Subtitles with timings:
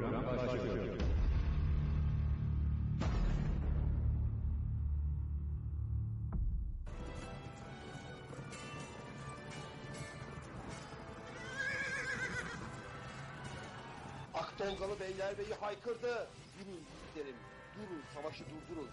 [0.00, 0.76] Program başlıyor.
[14.34, 16.28] Akdolgalı Beylerbeyi haykırdı.
[16.58, 17.36] Yürüyün gidelim.
[17.76, 18.88] Durun savaşı durdurun.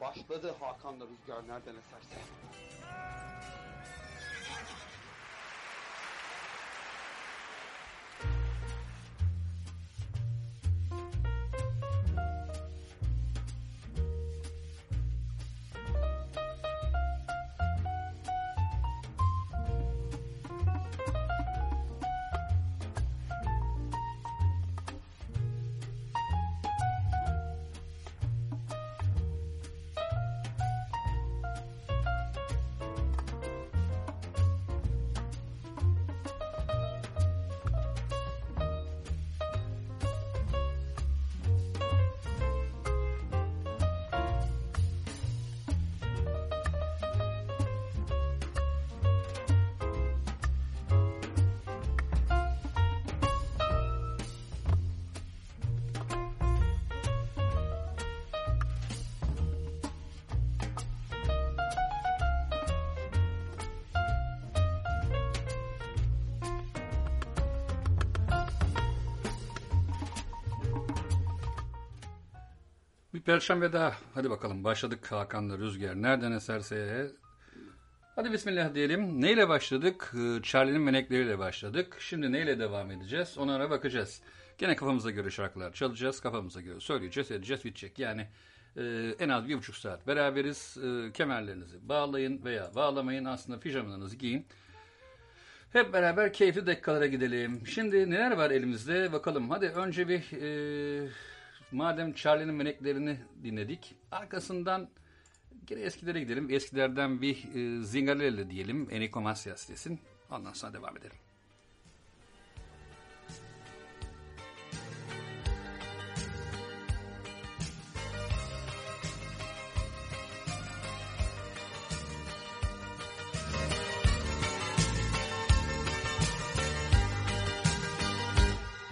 [0.00, 2.51] Başladı Hakan'la rüzgar nereden eserse.
[73.22, 73.92] Bir perşembe daha.
[74.14, 76.02] Hadi bakalım başladık Hakan'la Rüzgar.
[76.02, 77.10] Nereden eserse.
[78.14, 79.20] Hadi bismillah diyelim.
[79.20, 80.12] Neyle başladık?
[80.14, 81.96] Ee, Charlie'nin menekleriyle başladık.
[82.00, 83.38] Şimdi neyle devam edeceğiz?
[83.38, 84.22] Onlara bakacağız.
[84.58, 86.20] Gene kafamıza göre şarkılar çalacağız.
[86.20, 87.98] Kafamıza göre söyleyeceğiz, edeceğiz, bitecek.
[87.98, 88.26] Yani
[88.76, 90.76] e, en az bir buçuk saat beraberiz.
[90.76, 93.24] E, kemerlerinizi bağlayın veya bağlamayın.
[93.24, 94.46] Aslında pijamalarınızı giyin.
[95.72, 97.66] Hep beraber keyifli dakikalara gidelim.
[97.66, 99.50] Şimdi neler var elimizde bakalım.
[99.50, 101.08] Hadi önce bir e,
[101.72, 103.94] madem Charlie'nin meneklerini dinledik.
[104.10, 104.88] Arkasından
[105.66, 106.50] gene eskilere gidelim.
[106.50, 108.88] Eskilerden bir e, Zingarelli diyelim.
[108.90, 110.00] Enrico Macias desin.
[110.30, 111.16] Ondan sonra devam edelim.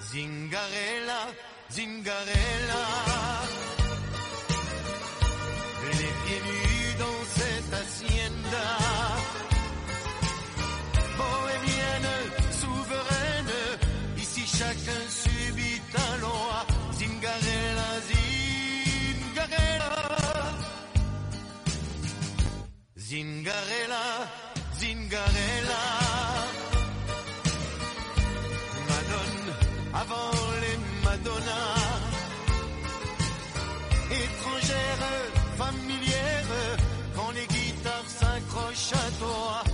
[0.00, 1.28] Zingarella,
[1.72, 2.84] Zingarella.
[5.92, 8.68] Les pieds nus dans cette hacienda.
[11.16, 12.12] Bohémienne,
[12.50, 13.56] souveraine,
[14.18, 16.66] ici chacun subit un loi.
[16.98, 17.88] Zingarella,
[19.28, 19.94] Zingarella.
[22.96, 24.04] Zingarella,
[24.76, 26.09] Zingarella.
[35.60, 36.78] Familière,
[37.14, 39.69] quand les guitares s'accrochent à toi.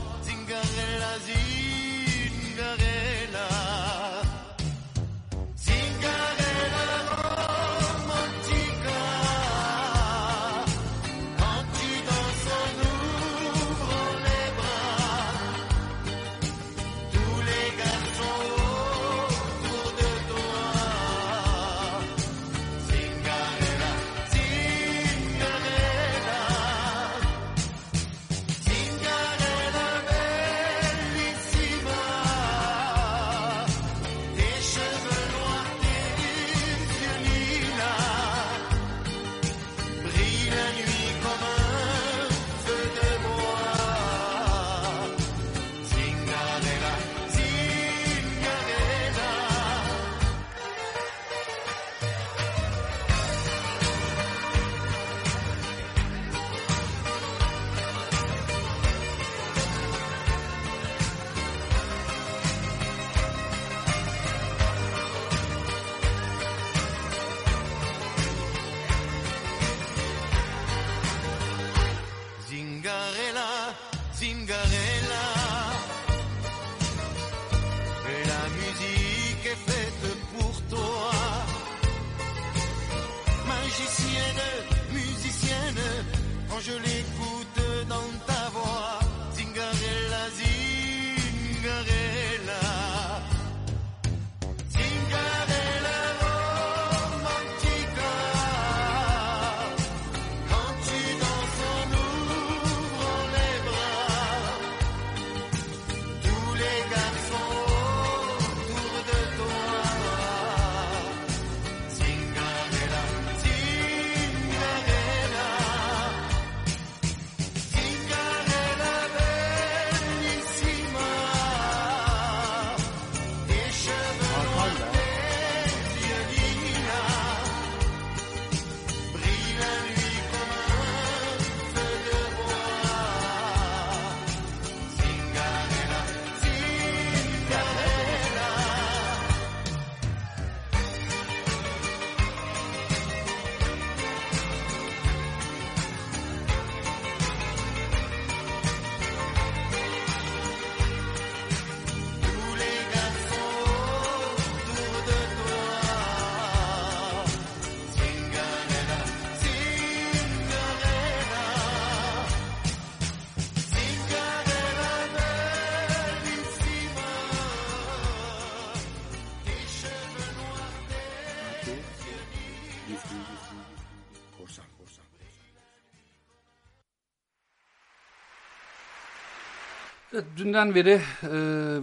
[180.16, 181.36] Evet, dünden beri e,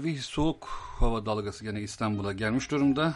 [0.03, 0.67] bir soğuk
[0.99, 3.13] hava dalgası gene İstanbul'a gelmiş durumda.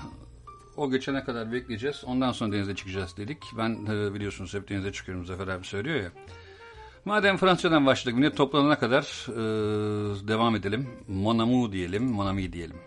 [0.76, 2.04] O geçene kadar bekleyeceğiz.
[2.06, 3.38] Ondan sonra denize çıkacağız dedik.
[3.58, 6.12] Ben e, biliyorsunuz hep denize çıkıyorum Zafer abi söylüyor ya.
[7.06, 9.38] Madem Fransızcadan başladık millet toplanana kadar e,
[10.28, 10.90] devam edelim.
[11.08, 12.78] Mon amour diyelim, mon ami diyelim.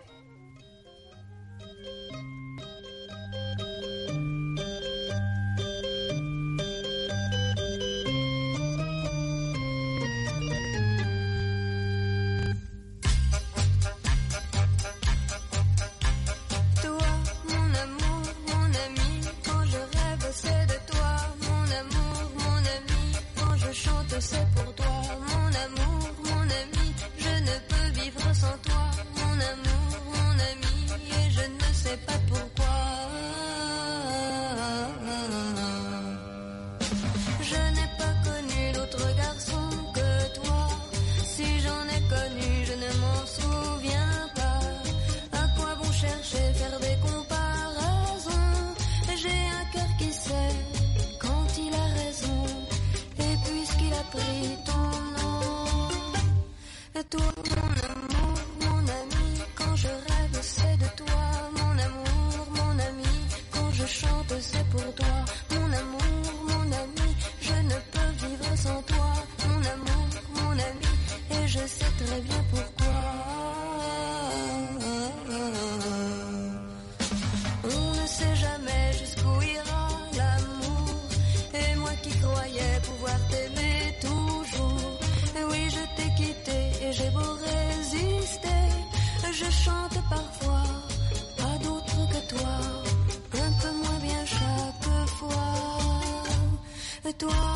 [97.21, 97.50] Toi,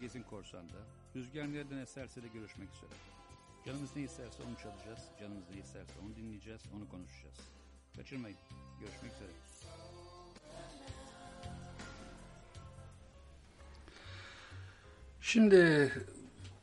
[0.00, 0.78] Gezin Korsan'da
[1.16, 2.98] Rüzgar nereden eserse de görüşmek üzere.
[3.66, 7.36] Canımız ne isterse onu çalacağız, canımız ne isterse onu dinleyeceğiz, onu konuşacağız.
[7.96, 8.38] Kaçırmayın,
[8.80, 9.30] görüşmek üzere.
[15.20, 15.92] Şimdi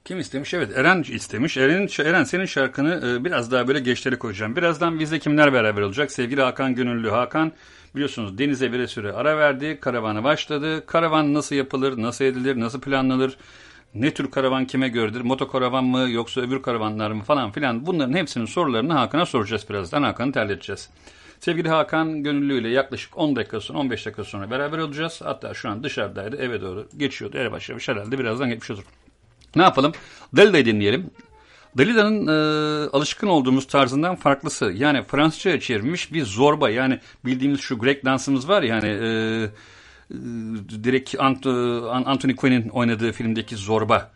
[0.05, 0.53] kim istemiş?
[0.53, 1.57] Evet Eren istemiş.
[1.57, 4.55] Eren, Eren senin şarkını e, biraz daha böyle geçleri koyacağım.
[4.55, 6.11] Birazdan bizde kimler beraber olacak?
[6.11, 7.09] Sevgili Hakan Gönüllü.
[7.09, 7.51] Hakan
[7.95, 9.77] biliyorsunuz denize bir süre ara verdi.
[9.81, 10.85] Karavana başladı.
[10.85, 13.37] Karavan nasıl yapılır, nasıl edilir, nasıl planlanır?
[13.95, 15.21] Ne tür karavan kime göredir?
[15.21, 17.85] Motokaravan mı yoksa öbür karavanlar mı falan filan.
[17.85, 20.03] Bunların hepsinin sorularını Hakan'a soracağız birazdan.
[20.03, 20.89] Hakan'ı terleteceğiz.
[21.39, 25.21] Sevgili Hakan Gönüllü ile yaklaşık 10 dakika sonra 15 dakika sonra beraber olacağız.
[25.23, 27.37] Hatta şu an dışarıdaydı eve doğru geçiyordu.
[27.37, 28.83] Eve başlamış herhalde birazdan geçmiş olur.
[29.55, 29.91] Ne yapalım?
[30.35, 31.09] Dalida'yı dinleyelim.
[31.77, 34.73] Dalida'nın e, alışkın olduğumuz tarzından farklısı.
[34.75, 36.69] Yani Fransızca'ya çevirmiş bir zorba.
[36.69, 39.07] Yani bildiğimiz şu Grek dansımız var ya hani e,
[39.43, 39.49] e,
[40.83, 41.47] direkt Ant
[42.07, 44.11] Anthony Quinn'in oynadığı filmdeki zorba.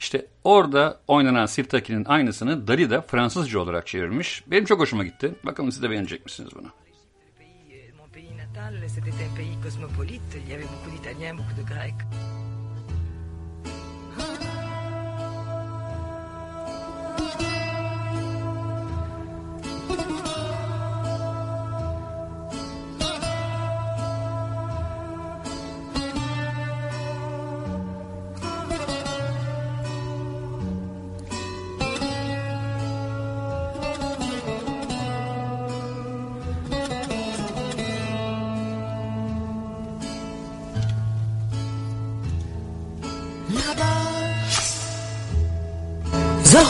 [0.00, 4.44] İşte orada oynanan Sirtaki'nin aynısını Dalida Fransızca olarak çevirmiş.
[4.46, 5.34] Benim çok hoşuma gitti.
[5.44, 6.68] Bakalım siz de beğenecek misiniz bunu?
[8.88, 10.38] c'était un pays cosmopolite.
[10.44, 12.04] Il y avait beaucoup d'Italiens, beaucoup de Grecs.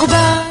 [0.03, 0.42] Zorba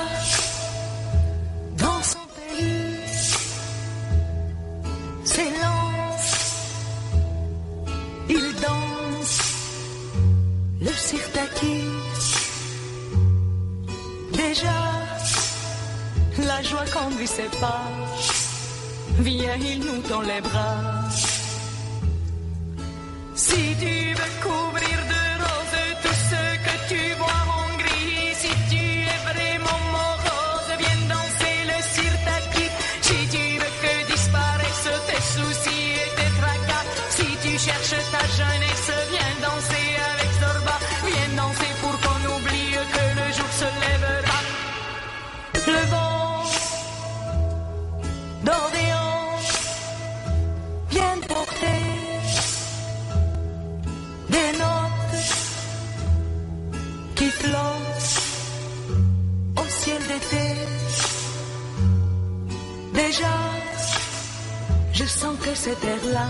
[65.64, 66.28] cette air là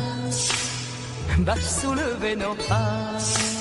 [1.40, 3.61] va soulever nos pas.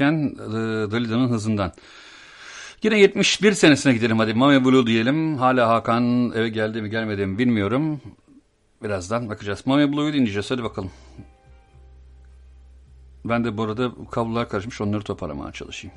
[0.00, 1.72] oynarken e, Dalida'nın hızından.
[2.82, 5.36] Yine 71 senesine gidelim hadi Mame Blue diyelim.
[5.38, 8.00] Hala Hakan eve geldi mi gelmedi mi bilmiyorum.
[8.82, 9.66] Birazdan bakacağız.
[9.66, 10.90] Mame Blue'yu dinleyeceğiz hadi bakalım.
[13.24, 15.96] Ben de bu arada kablolar karışmış onları toparlamaya çalışayım.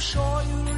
[0.00, 0.69] sure you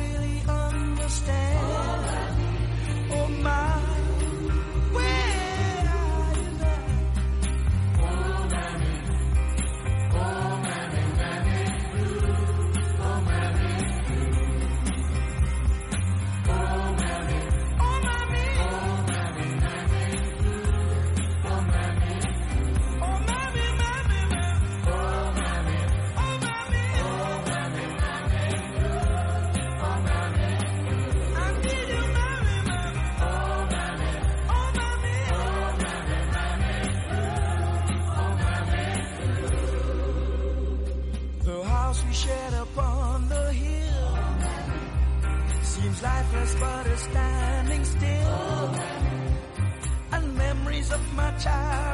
[51.43, 51.92] child.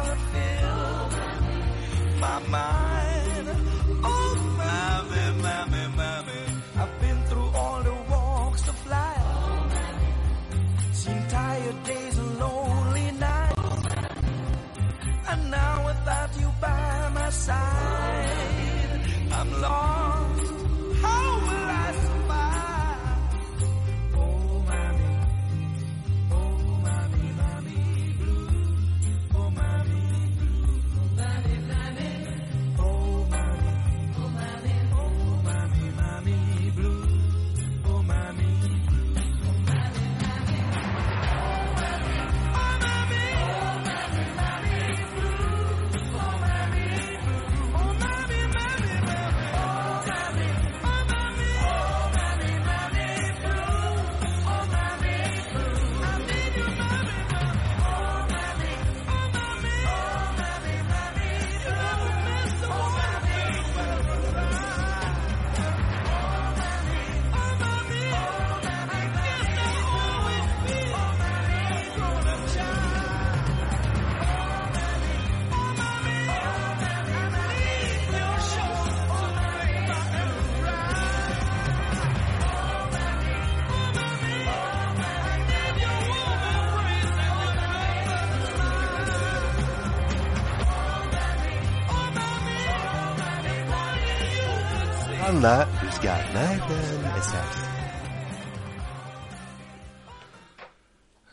[95.98, 97.60] Rüzgar nereden eserse.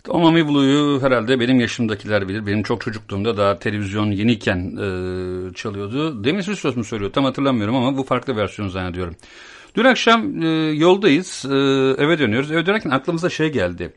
[0.08, 2.46] Omami Blue'yu herhalde benim yaşımdakiler bilir.
[2.46, 6.24] Benim çok çocukluğumda daha televizyon yeniyken e, çalıyordu.
[6.24, 9.16] Demis Üstos mu söylüyor tam hatırlamıyorum ama bu farklı versiyon zannediyorum.
[9.76, 11.56] Dün akşam e, yoldayız e,
[12.04, 12.52] eve dönüyoruz.
[12.52, 13.94] Eve dönerken aklımıza şey geldi.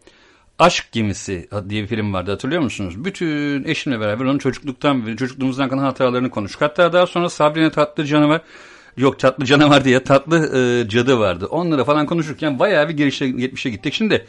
[0.59, 3.05] Aşk Gemisi diye bir film vardı hatırlıyor musunuz?
[3.05, 6.63] Bütün eşimle beraber onun çocukluktan çocukluğumuzdan kalan hatalarını konuştuk.
[6.63, 8.41] Hatta daha sonra Sabrina Tatlı Canavar
[8.99, 11.47] yok Tatlı Canavar diye Tatlı e, Cadı vardı.
[11.47, 13.95] Onlara falan konuşurken bayağı bir girişe, geçmişe gittik.
[13.95, 14.27] Şimdi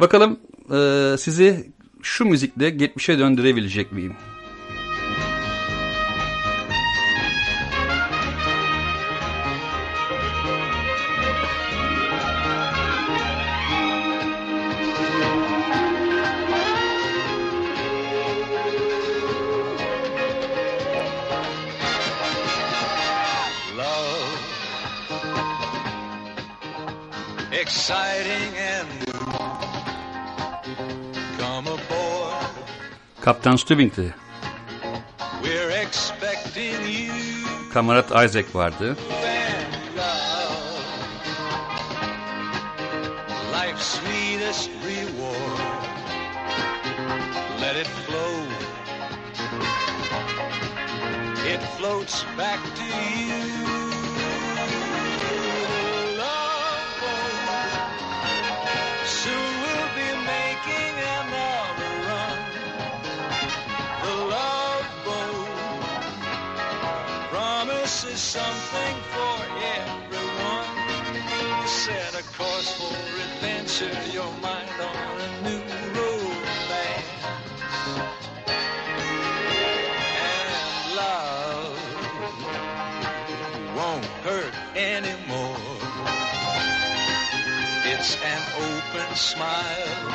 [0.00, 0.40] bakalım
[0.74, 4.14] e, sizi şu müzikle geçmişe döndürebilecek miyim?
[27.74, 29.26] Exciting and new.
[31.38, 32.54] Come aboard,
[33.20, 34.14] Kaptan Stubing'ti.
[35.42, 37.12] we're expecting you
[37.72, 38.96] Kamarat Isaac vardı.
[43.52, 45.60] Life's sweetest reward.
[47.60, 48.34] Let it flow.
[51.52, 52.83] It floats back to
[73.84, 75.60] adventure, your mind on a new
[75.94, 77.06] romance.
[80.20, 81.78] And love
[83.76, 85.56] won't hurt anymore.
[87.86, 90.08] It's an open smile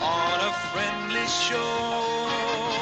[0.00, 2.77] on a friendly shore.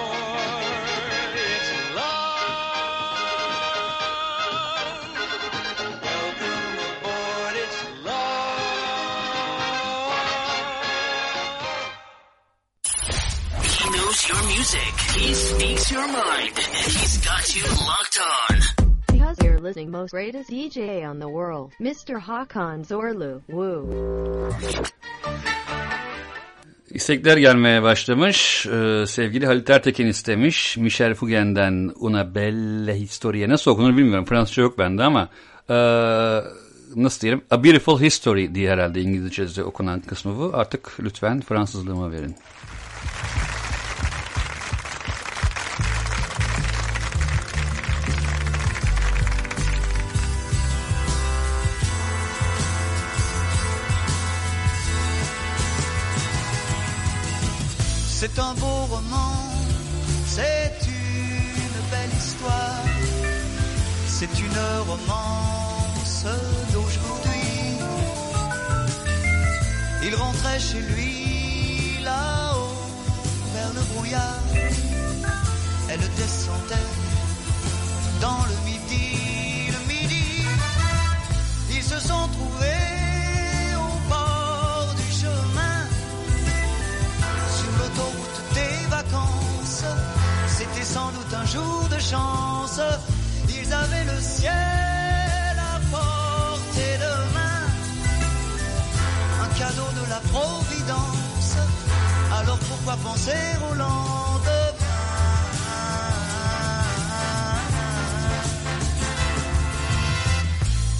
[15.26, 16.56] He speaks your mind.
[16.86, 18.60] He's got you locked on.
[19.12, 22.20] Because you're listening most greatest DJ on the world, Mr.
[22.20, 23.42] Hakan Zorlu.
[23.48, 24.50] Woo.
[26.90, 28.66] İstekler gelmeye başlamış.
[28.66, 30.76] Ee, sevgili Halit Ertekin istemiş.
[30.76, 33.48] Michel Fugain'den Una Belle Historie.
[33.48, 34.24] Nasıl okunur bilmiyorum.
[34.24, 35.28] Fransızca yok bende ama
[35.70, 35.74] ee,
[36.96, 37.42] nasıl diyelim?
[37.50, 40.50] A Beautiful History diye herhalde İngilizce'de okunan kısmı bu.
[40.54, 42.36] Artık lütfen Fransızlığıma verin.
[64.18, 66.24] C'est une romance
[66.72, 67.76] d'aujourd'hui.
[70.04, 72.78] Il rentrait chez lui là-haut
[73.54, 74.42] vers le brouillard,
[75.90, 76.90] elle descendait
[78.22, 79.18] dans le midi,
[79.76, 80.46] le midi,
[81.72, 85.78] ils se sont trouvés au bord du chemin
[87.58, 89.84] sur l'autoroute des vacances.
[90.56, 92.80] C'était sans doute un jour de chance.
[93.66, 94.52] Ils avaient le ciel
[95.58, 97.66] à portée de main.
[99.42, 101.56] Un cadeau de la Providence.
[102.38, 103.32] Alors pourquoi penser
[103.68, 104.66] au lendemain?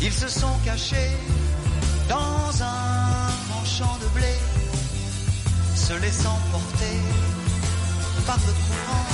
[0.00, 1.16] Ils se sont cachés
[2.08, 4.34] dans un grand champ de blé
[5.74, 6.98] se laissant porter
[8.26, 9.06] par le courant,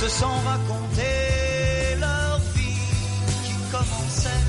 [0.00, 2.78] se sont racontés leur vie
[3.44, 4.44] qui commençait.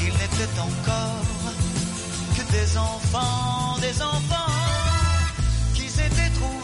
[0.00, 1.54] Ils n'étaient encore
[2.36, 4.52] que des enfants, des enfants
[5.74, 6.61] qui s'étaient trouvés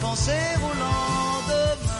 [0.00, 1.94] penser au lendemain.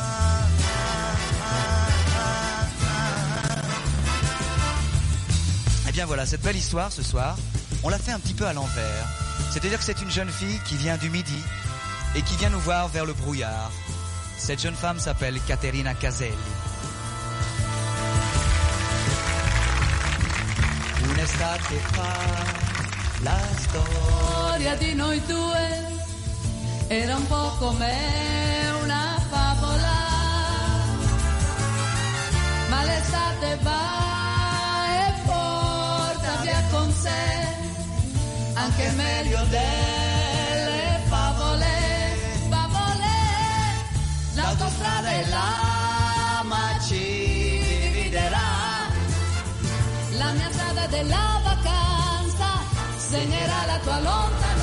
[5.89, 7.37] Eh bien voilà, cette belle histoire ce soir,
[7.83, 9.07] on l'a fait un petit peu à l'envers.
[9.51, 11.43] C'est-à-dire que c'est une jeune fille qui vient du Midi
[12.15, 13.71] et qui vient nous voir vers le brouillard.
[14.37, 16.35] Cette jeune femme s'appelle Caterina Caselli.
[26.89, 27.93] Era un po' come
[28.83, 29.97] una favola,
[32.71, 37.57] ma l'estate va e porta via con sé
[38.55, 41.67] anche meglio delle favole,
[42.49, 43.15] favole,
[44.35, 47.29] l'autostrada e l'ama ci
[50.19, 52.47] la mia strada della vacanza
[52.97, 54.58] segnerà la tua lontananza,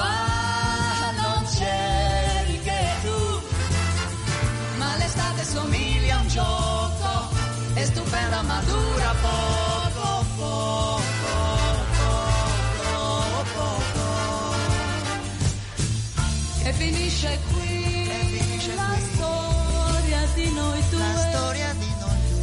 [0.00, 3.18] fa non c'eri che tu,
[4.78, 7.10] ma l'estate somiglia a un gioco,
[7.74, 11.02] è stupenda ma dura poco, poco,
[12.84, 14.08] poco, poco.
[16.64, 17.70] E finisce qui
[18.74, 21.10] la storia di noi due,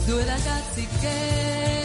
[0.05, 1.76] due ragazzi che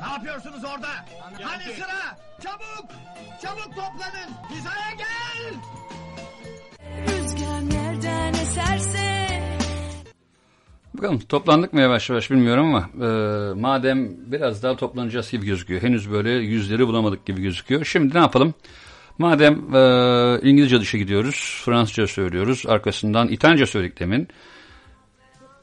[0.00, 0.88] Ne yapıyorsunuz orada?
[1.42, 2.18] Hani sıra?
[2.42, 2.90] Çabuk!
[3.42, 4.30] Çabuk toplanın!
[4.50, 5.54] Hizaya gel!
[7.08, 9.26] Rüzgar nereden eserse
[10.94, 13.08] Bakalım toplandık mı yavaş yavaş bilmiyorum ama e,
[13.54, 15.82] madem biraz daha toplanacağız gibi gözüküyor.
[15.82, 17.84] Henüz böyle yüzleri bulamadık gibi gözüküyor.
[17.84, 18.54] Şimdi ne yapalım?
[19.18, 24.28] Madem e, İngilizce dışı gidiyoruz, Fransızca söylüyoruz, arkasından İtalyanca söyledik demin.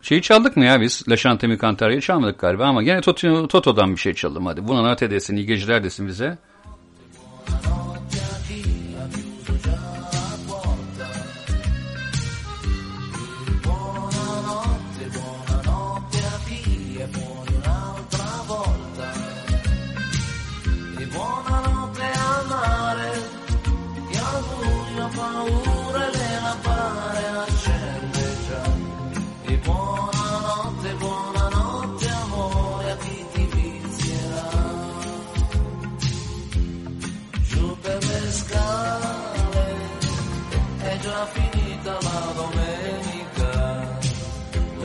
[0.04, 1.04] Şeyi çaldık mı ya biz?
[1.10, 4.68] La Chante Mi Cantare'yi çalmadık galiba ama gene Toto, Toto'dan bir şey çalalım hadi.
[4.68, 6.38] Buna nat edesin, iyi geceler desin bize.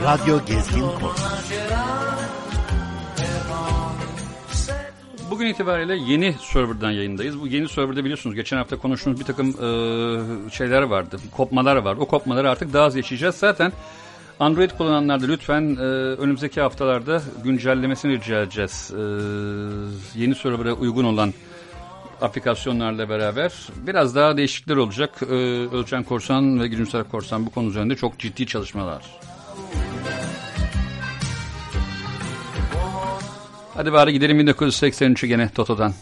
[0.09, 1.19] Radyo Gezgin Kod.
[5.31, 7.41] Bugün itibariyle yeni serverdan yayındayız.
[7.41, 12.01] Bu yeni serverda biliyorsunuz geçen hafta konuştuğumuz bir takım e, şeyler vardı, kopmalar vardı.
[12.01, 13.35] O kopmaları artık daha az yaşayacağız.
[13.35, 13.73] Zaten
[14.41, 15.83] Android kullananlar da lütfen e,
[16.23, 18.93] önümüzdeki haftalarda güncellemesini rica edeceğiz.
[18.95, 19.01] E,
[20.21, 21.35] yeni server'a uygun olan
[22.21, 25.23] aplikasyonlarla beraber biraz daha değişiklikler olacak.
[25.23, 25.35] E,
[25.77, 29.03] Ölçen Korsan ve Gülümser Korsan bu konu üzerinde çok ciddi çalışmalar.
[33.79, 35.93] Hadi bari gidelim 1983'ü gene Toto'dan.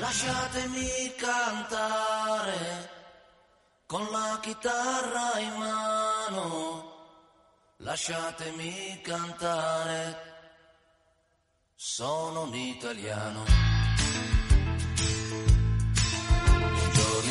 [0.00, 0.88] Lasciatemi
[1.24, 2.64] cantare
[3.86, 6.48] con la chitarra in mano.
[7.78, 10.04] Lasciatemi cantare.
[11.74, 13.42] Sono un italiano.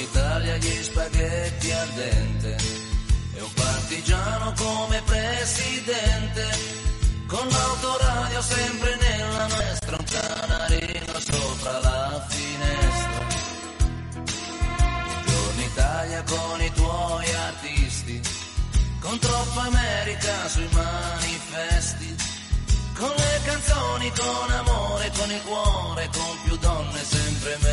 [0.10, 2.58] Italia, gli spaghetti al dente.
[3.36, 6.92] E un partigiano come presidente.
[7.34, 13.26] Con l'autoradio sempre nella nostra, un canarino sopra la finestra.
[15.24, 18.22] Buongiorno Italia con i tuoi artisti,
[19.00, 22.15] con troppa America sui manifesti,
[22.96, 27.72] con le canzoni, con amore, con il cuore, con più donne, sempre meno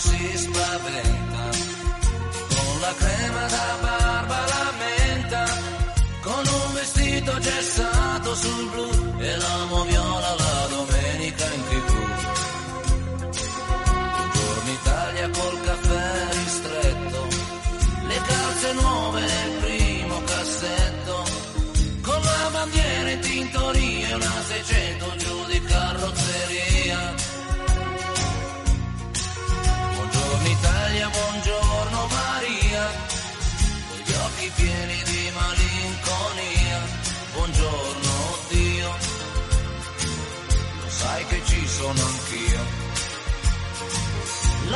[0.00, 1.44] si spaventa,
[2.54, 5.44] con la crema da barba la menta,
[6.22, 8.89] con un vestito gessato sul blu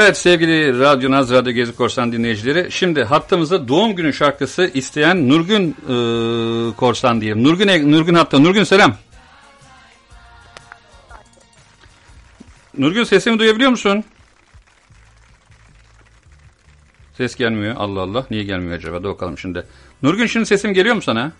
[0.00, 2.72] Evet sevgili Radyo Naz Radyo Gezi Korsan dinleyicileri.
[2.72, 7.44] Şimdi hattımızda doğum günü şarkısı isteyen Nurgün e, Korsan diyelim.
[7.44, 8.38] Nurgün, Nurgün hatta.
[8.38, 8.96] Nurgün selam.
[12.78, 14.04] Nurgün sesimi duyabiliyor musun?
[17.16, 17.74] Ses gelmiyor.
[17.78, 18.26] Allah Allah.
[18.30, 19.04] Niye gelmiyor acaba?
[19.04, 19.66] Da bakalım şimdi.
[20.02, 21.32] Nurgün şimdi sesim geliyor mu sana?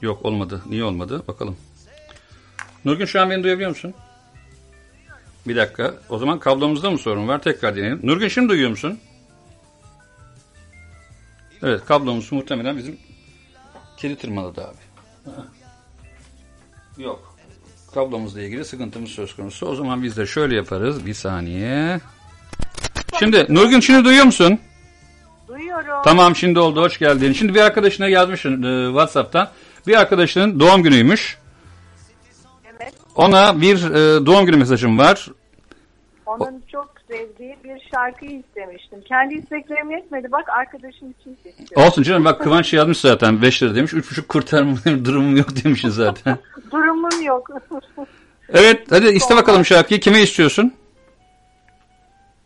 [0.00, 0.62] Yok olmadı.
[0.66, 1.22] Niye olmadı?
[1.28, 1.56] Bakalım.
[2.88, 3.94] Nurgün şu an beni duyabiliyor musun?
[5.46, 5.94] Bir dakika.
[6.08, 7.42] O zaman kablomuzda mı sorun var?
[7.42, 8.00] Tekrar deneyelim.
[8.02, 8.98] Nurgün şimdi duyuyor musun?
[11.62, 12.98] Evet kablomuz muhtemelen bizim
[13.96, 14.76] kedi tırmaladı abi.
[17.02, 17.36] Yok.
[17.94, 19.66] Kablomuzla ilgili sıkıntımız söz konusu.
[19.66, 21.06] O zaman biz de şöyle yaparız.
[21.06, 22.00] Bir saniye.
[23.18, 24.58] Şimdi Nurgün şimdi duyuyor musun?
[25.48, 26.02] Duyuyorum.
[26.04, 26.82] Tamam şimdi oldu.
[26.82, 27.32] Hoş geldin.
[27.32, 29.50] Şimdi bir arkadaşına yazmışsın e, WhatsApp'tan.
[29.86, 31.38] Bir arkadaşının doğum günüymüş.
[33.18, 35.28] Ona bir e, doğum günü mesajım var.
[36.26, 39.00] Onun çok sevdiği bir şarkıyı istemiştim.
[39.00, 40.32] Kendi isteklerim yetmedi.
[40.32, 41.86] Bak arkadaşım için istiyorum.
[41.86, 43.92] Olsun canım bak Kıvanç yazmış zaten 5 lira demiş.
[43.92, 46.38] 3,5 kurtarma durumum yok demişsin zaten.
[46.72, 47.50] Durumum yok.
[48.48, 50.00] evet hadi iste bakalım şarkıyı.
[50.00, 50.72] Kime istiyorsun?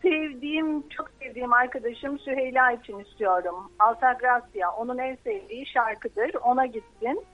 [0.02, 3.70] sevdiğim, çok sevdiğim arkadaşım Süheyla için istiyorum.
[3.78, 4.70] Altagracia.
[4.78, 6.34] Onun en sevdiği şarkıdır.
[6.34, 7.24] Ona gitsin.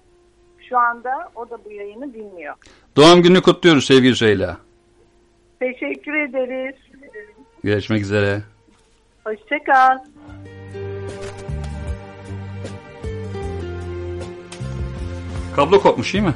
[0.68, 2.54] Şu anda o da bu yayını dinliyor.
[2.98, 4.56] Doğum gününü kutluyoruz sevgili Süheyla.
[5.60, 6.76] Teşekkür ederiz.
[7.64, 8.42] Görüşmek üzere.
[9.24, 9.98] Hoşçakal.
[15.56, 16.34] Kablo kopmuş değil mi?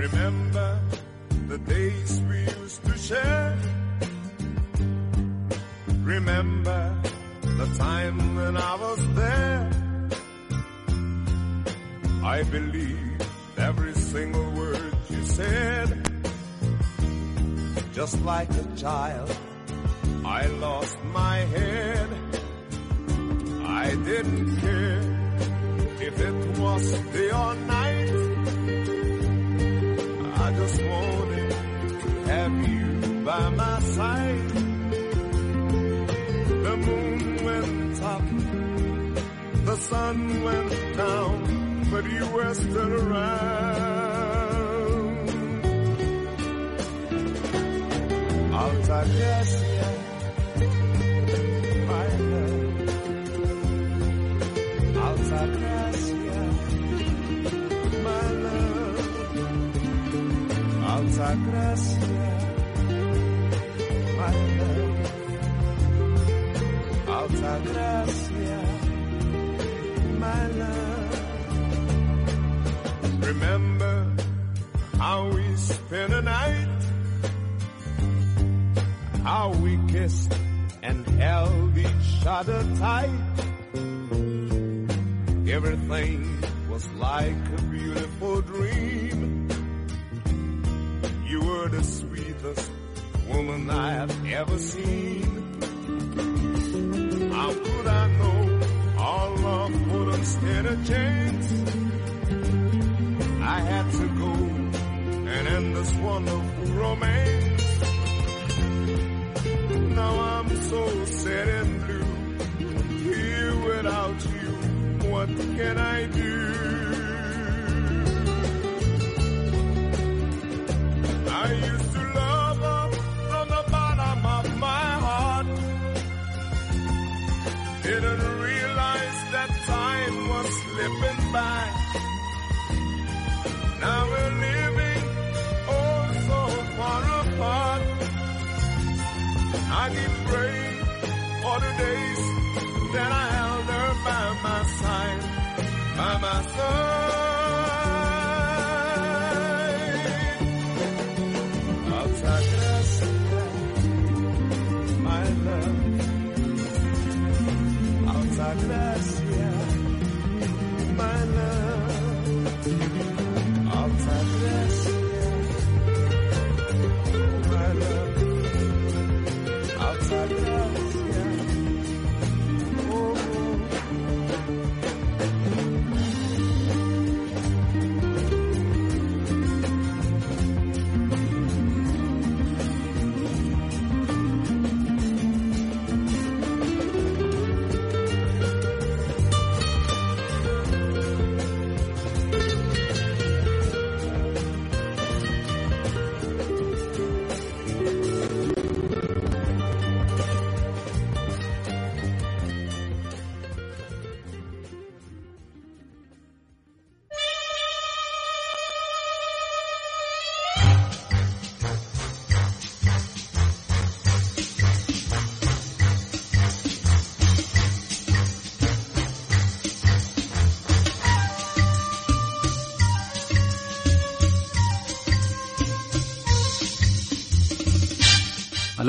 [0.00, 0.76] Remember
[1.48, 3.56] the days we used to share.
[6.06, 6.90] Remember
[7.42, 9.83] the time when I was there.
[12.24, 13.20] I believe
[13.58, 15.88] every single word you said.
[17.92, 19.36] Just like a child,
[20.24, 22.08] I lost my head.
[23.66, 25.00] I didn't care
[26.00, 28.10] if it was day or night.
[30.44, 34.48] I just wanted to have you by my side.
[36.64, 38.22] The moon went up,
[39.66, 41.63] the sun went down,
[41.94, 43.54] but you were still around.
[48.52, 49.48] I was like, yes,
[51.90, 52.78] my love.
[55.06, 56.40] Alta gracia,
[58.06, 58.98] my love.
[60.90, 62.33] Alta gracia.
[79.44, 80.32] How we kissed
[80.82, 83.10] and held each other tight.
[85.46, 87.62] Everything was like a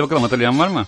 [0.05, 0.85] bakalım hatırlayan var mı?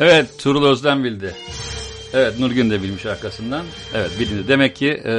[0.00, 1.34] Evet Tuğrul Özden bildi.
[2.12, 3.64] Evet Nurgün de bilmiş arkasından.
[3.94, 4.48] Evet bilindi.
[4.48, 5.12] Demek ki e,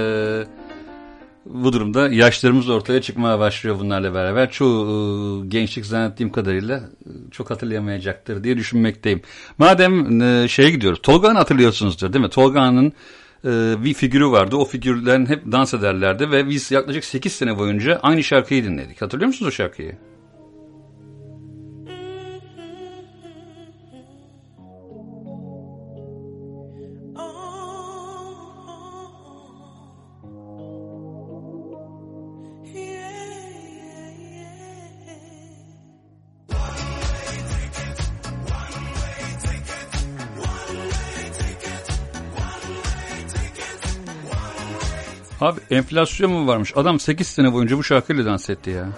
[1.64, 4.52] bu durumda yaşlarımız ortaya çıkmaya başlıyor bunlarla beraber.
[4.52, 9.22] Çoğu e, gençlik zannettiğim kadarıyla e, çok hatırlayamayacaktır diye düşünmekteyim.
[9.58, 11.00] Madem e, şeye gidiyoruz.
[11.04, 12.30] Tolga'nı hatırlıyorsunuzdur değil mi?
[12.30, 12.94] Tolga'nın
[13.46, 13.50] e,
[13.84, 14.56] bir figürü vardı.
[14.56, 19.02] O figürlerin hep dans ederlerdi ve biz yaklaşık 8 sene boyunca aynı şarkıyı dinledik.
[19.02, 19.96] Hatırlıyor musunuz o şarkıyı?
[45.42, 46.74] Abi enflasyon mu varmış?
[46.76, 48.90] Adam 8 sene boyunca bu şarkıyla dans etti ya.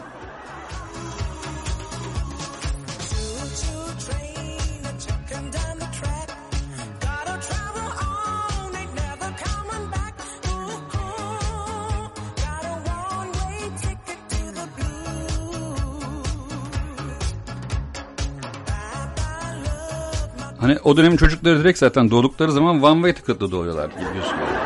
[20.59, 24.37] Hani o dönemin çocukları direkt zaten doğdukları zaman one way ticket'la doğuyorlar biliyorsun.
[24.37, 24.62] Ha,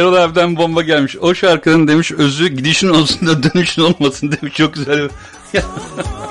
[0.00, 1.16] Erol abiden bomba gelmiş.
[1.20, 4.54] O şarkının demiş özü gidişin olsun da dönüşün olmasın demiş.
[4.54, 5.08] Çok güzel.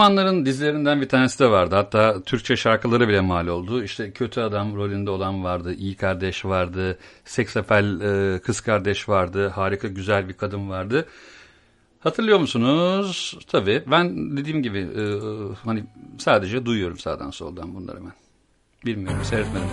[0.00, 1.74] zamanların dizilerinden bir tanesi de vardı.
[1.74, 3.84] Hatta Türkçe şarkıları bile mal oldu.
[3.84, 5.74] İşte kötü adam rolünde olan vardı.
[5.74, 6.98] iyi kardeş vardı.
[7.24, 9.48] Seksapel e, kız kardeş vardı.
[9.48, 11.06] Harika güzel bir kadın vardı.
[12.00, 13.38] Hatırlıyor musunuz?
[13.48, 13.82] Tabii.
[13.86, 15.02] Ben dediğim gibi e,
[15.64, 15.84] hani
[16.18, 18.12] sadece duyuyorum sağdan soldan bunları ben.
[18.86, 19.68] Bilmiyorum seyretmedim.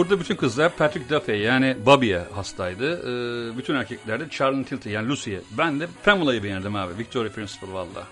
[0.00, 2.98] Burada bütün kızlar Patrick Duffy yani Bobby'ye hastaydı.
[3.00, 5.40] Ee, bütün erkekler de Charlie Tilty yani Lucy'ye.
[5.58, 6.98] Ben de Pamela'yı beğendim abi.
[6.98, 8.06] Victoria Principal valla.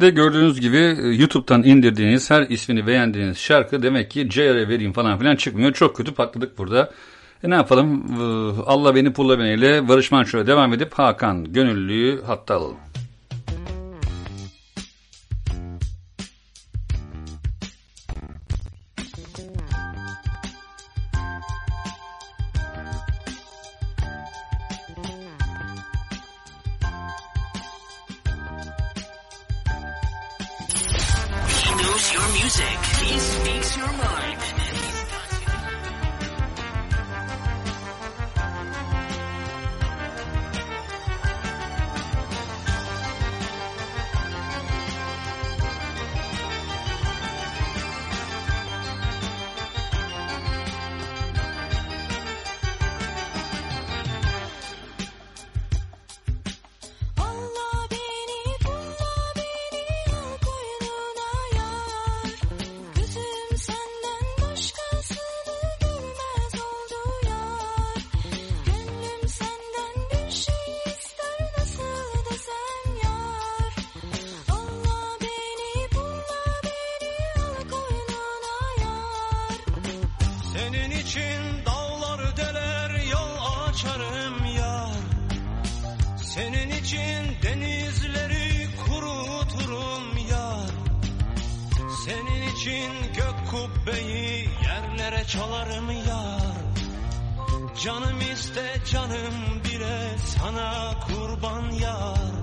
[0.00, 5.18] Böylelikle gördüğünüz gibi e, YouTube'dan indirdiğiniz her ismini beğendiğiniz şarkı demek ki JR'e vereyim falan
[5.18, 5.72] filan çıkmıyor.
[5.72, 6.90] Çok kötü patladık burada.
[7.44, 8.04] E ne yapalım?
[8.10, 12.76] Ee, Allah beni pulla beni ile Barış Manço'ya devam edip Hakan Gönüllü'yü hatta alalım.
[95.06, 96.56] Yerlere çalarım yar.
[97.84, 102.35] Canım iste canım bile sana kurban yar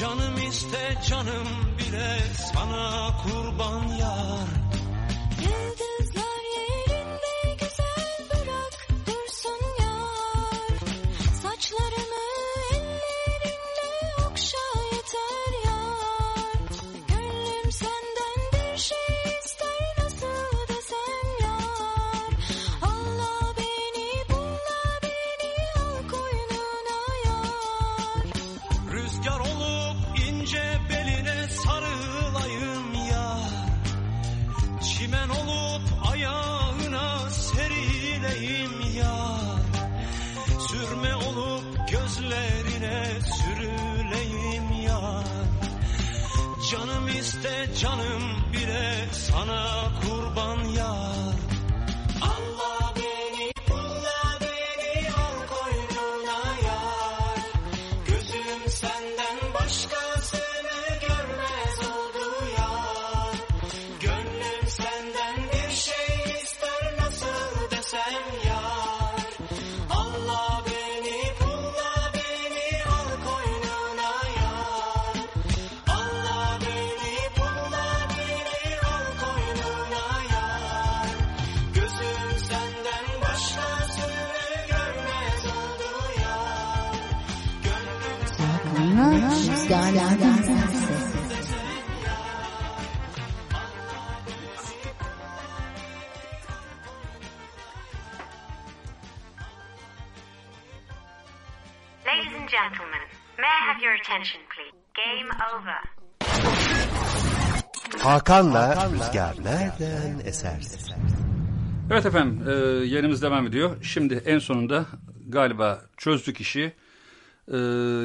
[0.00, 1.48] Canım iste canım
[1.78, 2.18] bile
[2.54, 4.59] sana kurban yar
[108.30, 110.94] Hakan'la Rüzgar nereden eserse.
[111.92, 112.52] Evet efendim e,
[112.86, 113.70] yayınımız devam ediyor.
[113.82, 114.86] Şimdi en sonunda
[115.28, 116.72] galiba çözdük işi.
[117.48, 117.56] E,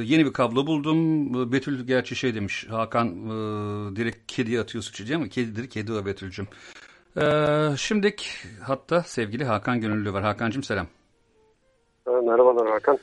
[0.04, 1.28] yeni bir kablo buldum.
[1.42, 5.30] E, Betül gerçi şey demiş Hakan e, direkt kediye atıyor suçu değil mi?
[5.30, 6.48] Kedidir kedi o Betül'cüm.
[7.18, 7.26] E,
[7.78, 8.28] şimdiki
[8.64, 10.24] hatta sevgili Hakan Gönüllü var.
[10.24, 10.88] Hakan'cığım selam.
[12.08, 12.98] Merhabalar Hakan.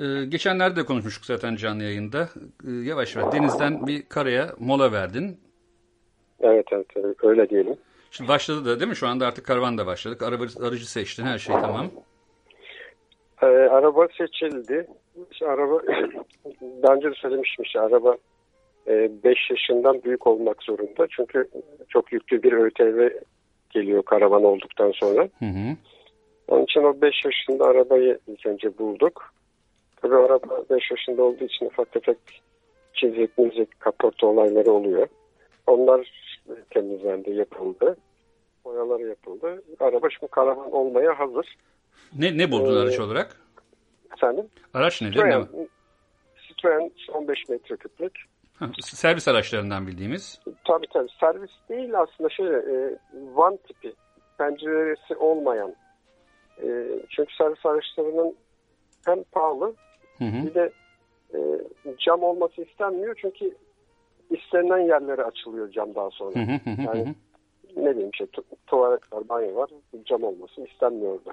[0.00, 2.28] Ee, geçenlerde de konuşmuştuk zaten canlı yayında.
[2.66, 5.43] Ee, yavaş yavaş denizden bir karaya mola verdin.
[6.44, 6.86] Evet evet
[7.22, 7.76] öyle diyelim.
[8.10, 8.96] Şimdi başladı da değil mi?
[8.96, 10.22] Şu anda artık karavan da başladık.
[10.22, 11.86] Araba, aracı seçtin her şey tamam.
[13.42, 14.86] Ee, araba seçildi.
[15.30, 15.82] İşte araba
[16.82, 18.16] daha önce de söylemiştim işte araba
[18.86, 21.06] 5 yaşından büyük olmak zorunda.
[21.10, 21.48] Çünkü
[21.88, 23.08] çok yüklü bir ÖTV
[23.70, 25.28] geliyor karavan olduktan sonra.
[25.38, 25.76] Hı hı.
[26.48, 29.32] Onun için o 5 yaşında arabayı ilk önce bulduk.
[29.96, 32.18] Tabii araba 5 yaşında olduğu için ufak tefek
[32.94, 35.06] çizik, müzik, kaporta olayları oluyor.
[35.66, 36.10] Onlar
[36.70, 37.96] temizlendi, yapıldı.
[38.64, 39.62] Boyaları yapıldı.
[39.80, 41.56] Araba şimdi karavan olmaya hazır.
[42.18, 43.40] Ne, ne buldun Ee, araç olarak?
[44.16, 44.46] Efendim?
[44.74, 45.12] Araç nedir?
[45.12, 45.66] Citroen, Ne?
[46.48, 48.12] Citroen 15 metreküplük.
[48.54, 50.40] Ha, servis araçlarından bildiğimiz.
[50.64, 52.98] Tabii tabii servis değil aslında şey e,
[53.34, 53.92] van tipi
[54.38, 55.74] penceresi olmayan.
[56.62, 56.66] E,
[57.10, 58.36] çünkü servis araçlarının
[59.06, 59.74] hem pahalı
[60.18, 60.46] Hı hı.
[60.46, 60.72] bir de
[61.34, 61.38] e,
[61.98, 63.56] cam olması istenmiyor çünkü
[64.36, 66.38] istenilen yerlere açılıyor cam daha sonra.
[66.66, 67.14] Yani
[67.76, 69.70] ne bileyim işte tu- tuvalet var, banyo var
[70.04, 71.32] cam olması istenmiyor orada.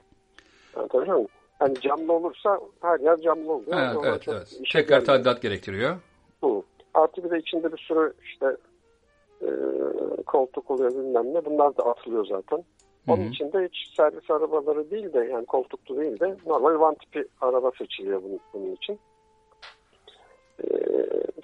[0.75, 1.29] Anlatabiliyor muyum?
[1.59, 3.77] Hani camlı olursa her yer camlı oluyor.
[3.79, 4.59] Evet, Ona evet, evet.
[4.71, 5.95] Tekrar tadilat gerektiriyor.
[6.43, 6.61] Hı.
[6.93, 8.57] Artı bir de içinde bir sürü işte
[9.41, 9.47] e,
[10.25, 11.45] koltuk oluyor bilmem ne.
[11.45, 12.63] Bunlar da atılıyor zaten.
[13.07, 13.29] Onun Hı hı.
[13.29, 17.71] için de hiç servis arabaları değil de yani koltuklu değil de normal van tipi araba
[17.77, 18.99] seçiliyor bunun, bunun için.
[20.63, 20.67] E,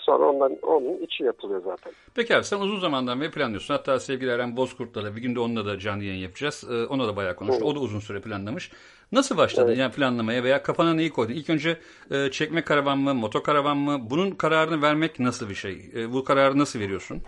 [0.08, 1.94] sonra ondan, onun içi yapılıyor zaten.
[2.16, 3.74] Peki abi sen uzun zamandan beri planlıyorsun.
[3.74, 6.64] Hatta sevgili Eren Bozkurt'la da bir günde onunla da canlı yayın yapacağız.
[6.72, 7.64] Ee, ona da bayağı konuştu.
[7.64, 7.72] Evet.
[7.72, 8.72] O da uzun süre planlamış.
[9.12, 9.78] Nasıl başladın Evet.
[9.78, 11.34] yani planlamaya veya kafana neyi koydun?
[11.34, 11.78] İlk önce
[12.12, 14.00] e, çekme karavan mı, motokaravan mı?
[14.10, 15.92] Bunun kararını vermek nasıl bir şey?
[15.96, 17.22] E, bu kararı nasıl veriyorsun?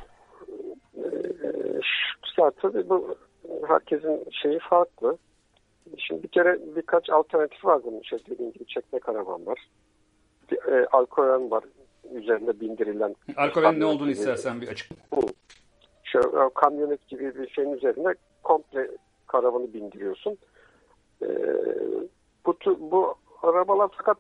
[2.38, 3.15] Ya tabii bu
[3.67, 5.17] herkesin şeyi farklı.
[5.97, 7.99] Şimdi bir kere birkaç alternatif var bunun.
[7.99, 9.59] İşte dediğim gibi çekme karavan var.
[10.51, 11.63] Bir, e, alkoven var.
[12.14, 13.16] Üzerinde bindirilen.
[13.38, 14.20] Alkovenin ne olduğunu gibi.
[14.20, 14.91] istersen bir açık.
[16.04, 18.88] Şu e, kamyonet gibi bir şeyin üzerine komple
[19.28, 20.38] karavanı bindiriyorsun.
[21.22, 21.28] E,
[22.45, 24.18] bu, bu arabalar fakat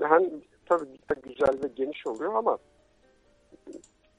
[0.00, 0.22] hem
[0.66, 0.88] tabii
[1.22, 2.58] güzel ve geniş oluyor ama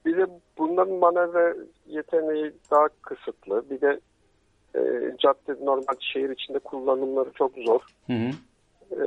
[0.06, 0.28] bir de
[0.58, 1.56] bunların manevra
[1.88, 3.70] yeteneği daha kısıtlı.
[3.70, 4.00] Bir de
[4.76, 4.82] e,
[5.18, 7.82] cadde normal şehir içinde kullanımları çok zor.
[8.08, 8.30] Hı hı.
[8.92, 9.06] E,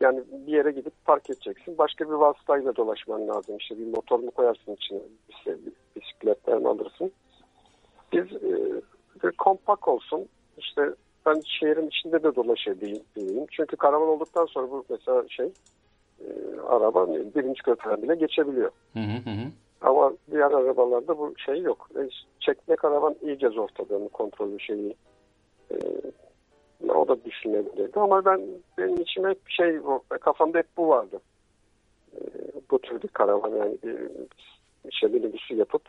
[0.00, 1.78] Yani bir yere gidip park edeceksin.
[1.78, 3.56] Başka bir vasıtayla dolaşman lazım.
[3.56, 5.00] İşte bir motor mu koyarsın içine?
[5.28, 5.56] İşte
[5.96, 7.12] bisikletten alırsın.
[8.12, 10.28] Biz e, kompak olsun.
[10.58, 10.94] İşte
[11.26, 13.46] ben şehrin içinde de dolaşabileyim.
[13.50, 15.52] Çünkü karavan olduktan sonra bu mesela şey
[16.20, 16.26] e,
[16.68, 18.70] araba birinci köprüden bile geçebiliyor.
[18.92, 19.50] Hı hı hı.
[19.80, 21.88] Ama diğer arabalarda bu şey yok.
[21.96, 22.00] E,
[22.40, 24.96] çekme karavan iyice zor tabii kontrolü şeyi.
[25.70, 25.76] E,
[26.88, 28.40] o da düşünebilirdi ama ben
[28.78, 29.78] benim içime hep şey
[30.20, 31.20] kafamda hep bu vardı.
[32.14, 32.20] E,
[32.70, 33.98] bu tür bir karavan yani bir
[34.90, 35.82] işte minibüsü yapıp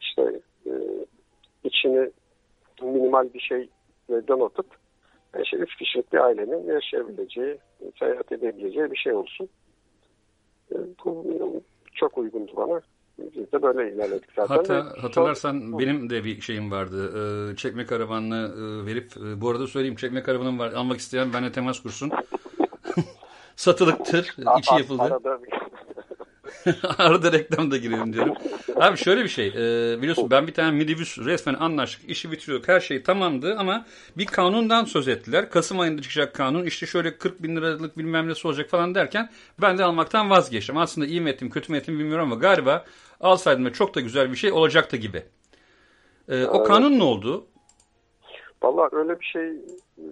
[0.00, 0.72] işte e,
[1.64, 2.10] içini
[2.82, 3.68] minimal bir şey
[4.08, 4.66] donatıp
[5.42, 7.58] işte üç kişilik bir ailenin yaşayabileceği,
[7.98, 9.48] seyahat edebileceği bir şey olsun.
[10.72, 11.24] E, bu
[11.94, 12.80] çok uygundu bana.
[13.36, 14.54] Biz de böyle ilerledik zaten.
[14.56, 17.12] Hatta hatırlarsan son- benim de bir şeyim vardı.
[17.52, 20.72] Ee, çekme karavanını e, verip e, bu arada söyleyeyim çekme karavanım var.
[20.72, 22.10] Almak isteyen benimle temas kursun.
[23.56, 24.36] Satılıktır.
[24.58, 25.02] içi yapıldı.
[25.02, 25.40] Arada
[26.98, 28.34] Arada reklam da girelim diyorum.
[28.76, 29.46] Abi şöyle bir şey.
[29.46, 32.10] e, biliyorsun ben bir tane minibüs resmen anlaştık.
[32.10, 32.68] işi bitiriyorduk.
[32.68, 33.86] Her şey tamamdı ama
[34.16, 35.50] bir kanundan söz ettiler.
[35.50, 36.64] Kasım ayında çıkacak kanun.
[36.64, 39.30] işte şöyle 40 bin liralık bilmem nesi olacak falan derken
[39.60, 40.76] ben de almaktan vazgeçtim.
[40.76, 42.84] Aslında iyi mi ettim kötü mü ettim bilmiyorum ama galiba
[43.20, 45.22] alsaydım da çok da güzel bir şey olacaktı gibi.
[46.28, 47.46] E, o kanun ne oldu?
[48.62, 49.52] Valla öyle bir şey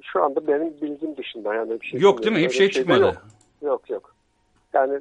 [0.03, 2.39] şu anda benim bilgim dışında yani bir şey Yok değil mi?
[2.39, 3.01] Hiçbir şey de çıkmadı.
[3.01, 3.23] Yok.
[3.63, 4.15] yok yok.
[4.73, 5.01] Yani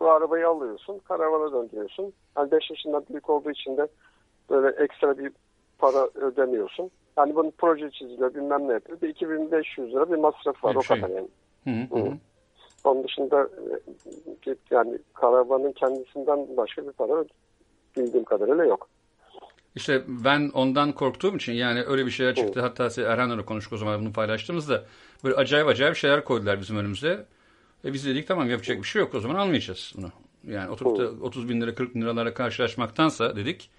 [0.00, 2.12] bu arabayı alıyorsun, karavana döndürüyorsun.
[2.34, 3.88] Hani 5 yaşından büyük olduğu için de
[4.50, 5.32] böyle ekstra bir
[5.78, 6.90] para ödemiyorsun.
[7.18, 9.00] Yani bunun proje çiziliyor bilmem ne yapıyor.
[9.00, 11.00] Bir 2500 lira bir masraf var Bir o şey.
[11.00, 11.28] kadar yani.
[11.64, 12.12] Hı hı hı.
[12.84, 13.48] Onun dışında
[14.46, 17.24] e, yani karavanın kendisinden başka bir para
[17.96, 18.88] bildiğim kadarıyla yok.
[19.74, 22.60] İşte ben ondan korktuğum için yani öyle bir şeyler çıktı.
[22.60, 24.84] Hatta Erhan'la konuştuk o zaman bunu paylaştığımızda
[25.24, 27.26] böyle acayip acayip şeyler koydular bizim önümüze.
[27.84, 30.10] E biz dedik tamam yapacak bir şey yok o zaman almayacağız bunu.
[30.48, 33.70] Yani oturup da 30 bin lira 40 bin liralara karşılaşmaktansa dedik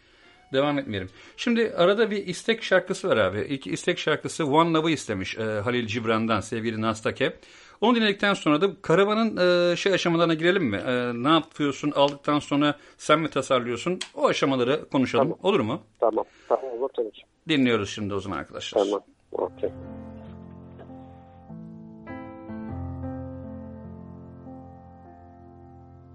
[0.54, 1.10] devam etmeyelim.
[1.38, 3.40] Şimdi arada bir istek şarkısı var abi.
[3.40, 7.34] İlk istek şarkısı One Love'ı istemiş e, Halil Cibran'dan sevgili Nastake.
[7.82, 9.38] Onu dinledikten sonra da karavanın
[9.72, 10.78] e, şey aşamalarına girelim mi?
[10.78, 14.00] E, ne yapıyorsun aldıktan sonra sen mi tasarlıyorsun?
[14.16, 15.38] O aşamaları konuşalım.
[15.44, 15.82] Olur mu?
[16.00, 16.26] Tamam.
[16.50, 17.22] Tamam olur tabii ki.
[17.50, 18.84] Dinliyoruz şimdi o zaman arkadaşlar.
[18.84, 19.02] Tamam.
[19.32, 19.70] Okey.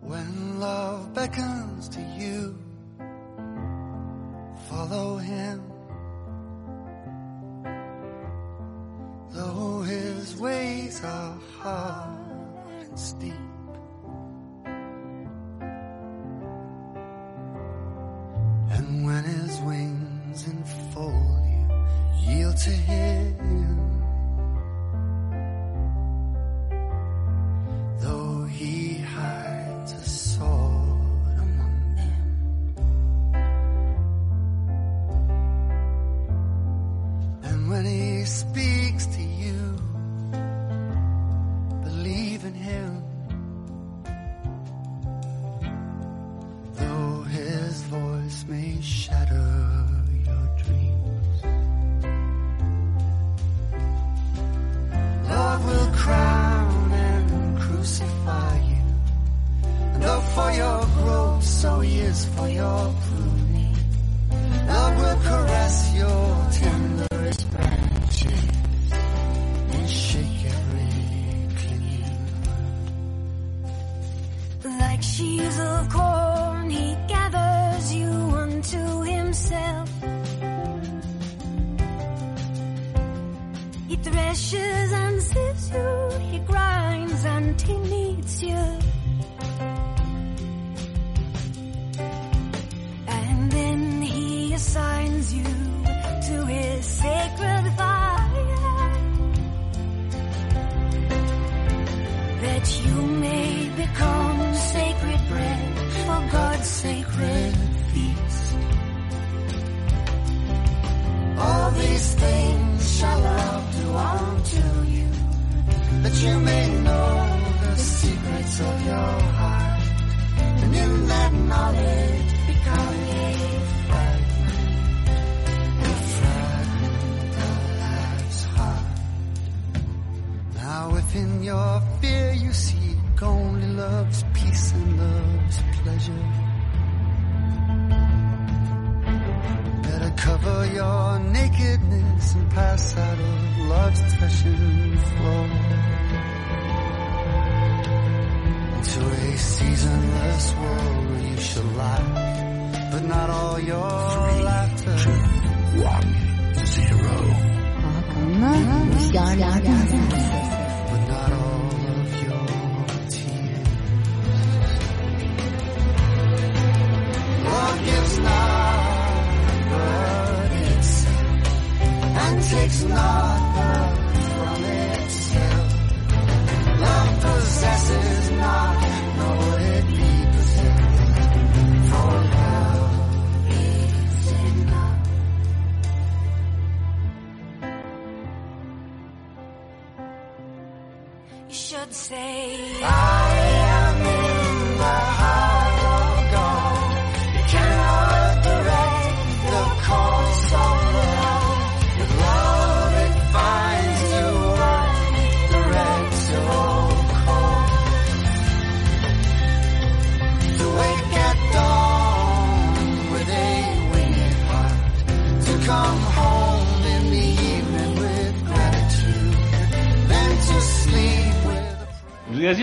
[0.06, 2.56] When love beckons to you,
[4.68, 5.62] follow him.
[9.30, 13.34] Though his ways are hard and steep.
[18.70, 23.05] And when his wings enfold you, yield to him.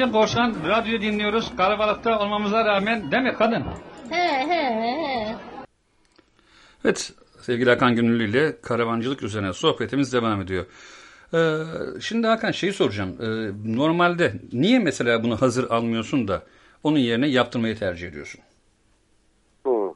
[0.04, 1.56] Rüyacı Korsan radyo dinliyoruz.
[1.58, 3.64] Kalabalıkta olmamıza rağmen değil mi kadın?
[4.10, 5.36] He he he.
[6.86, 10.66] Evet sevgili Hakan Gönüllü ile karavancılık üzerine sohbetimiz devam ediyor.
[11.34, 11.58] Ee,
[12.02, 13.18] şimdi Hakan şeyi soracağım.
[13.22, 16.44] Ee, normalde niye mesela bunu hazır almıyorsun da
[16.84, 18.42] onun yerine yaptırmayı tercih ediyorsun?
[19.66, 19.90] Hmm.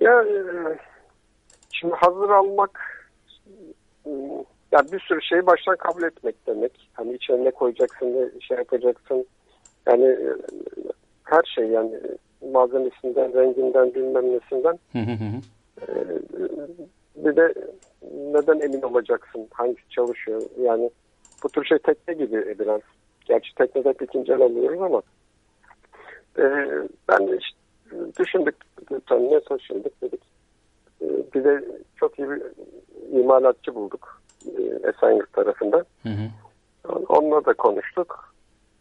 [0.00, 0.78] Ya e,
[1.72, 2.80] şimdi hazır almak
[4.04, 4.44] hmm,
[4.74, 6.90] ya bir sürü şeyi baştan kabul etmek demek.
[6.92, 9.26] Hani içine ne koyacaksın, ne şey yapacaksın.
[9.86, 10.28] Yani e,
[11.24, 12.00] her şey yani
[12.52, 14.78] malzemesinden, renginden, bilmem nesinden.
[14.92, 15.40] Hı hı hı.
[15.82, 15.86] E,
[17.16, 17.54] Bir de
[18.12, 20.42] neden emin olacaksın hangisi çalışıyor.
[20.62, 20.90] Yani
[21.44, 22.80] bu tür şey tekne gibi biraz.
[23.24, 25.02] Gerçi teknede hep ikinci el alıyoruz ama
[26.38, 26.44] e,
[27.08, 27.58] ben işte
[28.18, 28.56] düşündük
[29.10, 30.22] ne taşındık dedik.
[31.02, 31.64] E, bir de
[31.96, 32.42] çok iyi bir
[33.18, 34.23] imalatçı bulduk
[34.84, 35.84] Esenyurt tarafında.
[36.02, 36.28] Hı hı.
[37.08, 38.34] Onunla da konuştuk.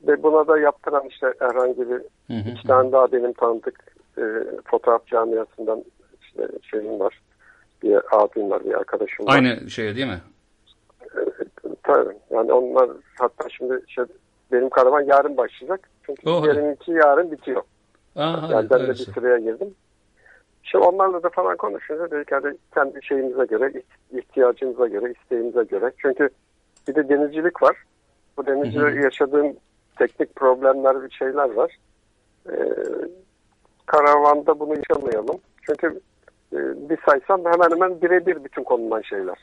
[0.08, 2.50] Ve buna da yaptıran işte herhangi bir Hı hı.
[2.50, 3.80] iki tane daha benim tanıdık
[4.18, 4.22] e,
[4.66, 5.84] fotoğraf camiasından
[6.22, 7.22] işte şeyim var.
[7.84, 9.34] Bir abim var, bir arkadaşım var.
[9.36, 10.22] Aynı şey değil mi?
[11.84, 12.14] Tabii.
[12.32, 12.90] Yani onlar
[13.20, 14.04] hatta şimdi şey,
[14.52, 15.90] benim karavan yarın başlayacak.
[16.06, 16.76] Çünkü Oh, hadi.
[16.82, 17.62] iki yarın bitiyor.
[18.16, 19.76] Aa, hadi, yani ben de bir sıraya girdim.
[20.64, 25.92] Şimdi onlarla da falan konuşunca dedik hadi kendi şeyimize göre, iht- ihtiyacımıza göre, isteğimize göre.
[25.98, 26.30] Çünkü
[26.88, 27.76] bir de denizcilik var.
[28.38, 29.54] Bu denizcilikte yaşadığım
[29.98, 31.78] teknik problemler, bir şeyler var.
[32.50, 32.54] Ee,
[33.86, 35.38] karavanda bunu yaşamayalım.
[35.66, 35.88] Çünkü
[36.54, 36.58] e,
[36.90, 39.38] bir saysam hemen hemen birebir bütün konulan şeyler.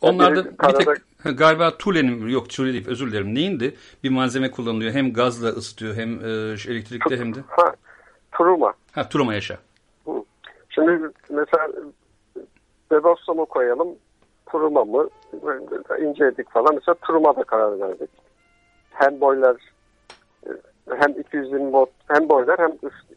[0.00, 3.34] Onlarda biri bir karada- tek galiba Tule'nin yok Tule değil özür dilerim.
[3.34, 3.74] Neyindi?
[4.04, 4.92] Bir malzeme kullanılıyor.
[4.92, 6.28] Hem gazla ısıtıyor hem e,
[6.72, 7.38] elektrikte hem de.
[7.48, 7.74] Ha,
[8.32, 8.74] turuma.
[8.92, 9.58] Ha Turuma yaşa.
[10.74, 11.68] Şimdi mesela
[12.90, 13.88] Bedosto mu koyalım,
[14.46, 15.08] turuma mı?
[16.00, 16.74] İnceledik falan.
[16.74, 18.10] Mesela turuma da karar verdik.
[18.90, 19.56] Hem boiler
[20.46, 20.50] e,
[20.98, 22.72] hem 220 volt hem boiler hem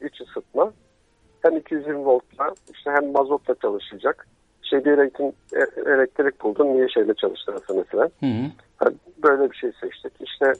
[0.07, 0.73] iç ısıtma
[1.41, 4.27] hem 220 voltla işte hem mazotla çalışacak.
[4.61, 8.09] Şey bir elektrik, e- elektrik buldun niye şeyle çalıştırırsın mesela.
[8.19, 8.93] Hı hı.
[9.23, 10.13] Böyle bir şey seçtik.
[10.19, 10.53] İşte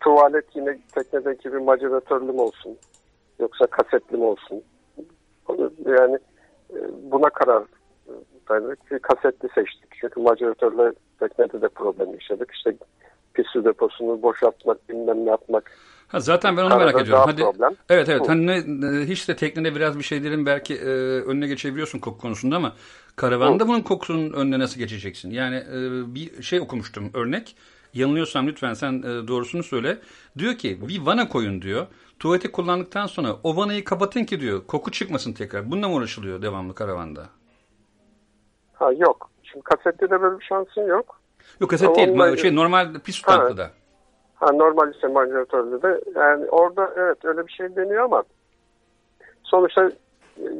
[0.00, 2.76] tuvalet yine teknedeki bir maceratörlü mü olsun
[3.40, 4.62] yoksa kasetli mi olsun?
[5.86, 6.18] Yani
[6.70, 7.62] e, buna karar
[8.50, 9.02] verdik.
[9.02, 9.88] Kasetli seçtik.
[10.00, 12.50] Çünkü maceratörle teknede de problem yaşadık.
[12.54, 12.76] İşte
[13.34, 15.72] pis su deposunu boşaltmak, bilmem ne yapmak.
[16.08, 17.24] Ha, zaten ben onu Arada merak ediyorum.
[17.26, 17.76] Hadi, problem.
[17.88, 18.28] evet evet.
[18.28, 20.88] Hani ne, hiç de teknede biraz bir şeylerin belki e,
[21.20, 22.72] önüne geçebiliyorsun koku konusunda ama
[23.16, 25.30] karavanda bunun kokusunun önüne nasıl geçeceksin?
[25.30, 27.56] Yani e, bir şey okumuştum örnek.
[27.94, 29.98] Yanılıyorsam lütfen sen e, doğrusunu söyle.
[30.38, 31.86] Diyor ki bir vana koyun diyor.
[32.18, 35.70] Tuvaleti kullandıktan sonra o vanayı kapatın ki diyor koku çıkmasın tekrar.
[35.70, 37.26] Bununla mı uğraşılıyor devamlı karavanda?
[38.74, 39.30] Ha yok.
[39.42, 41.20] Şimdi kasette de böyle bir şansın yok.
[41.60, 42.08] Yok kaset değil.
[42.08, 43.70] Onunla- Şey, normal pis tutaklıda.
[44.34, 48.22] Ha normal işte maceratörlü de yani orada evet öyle bir şey deniyor ama
[49.42, 49.90] sonuçta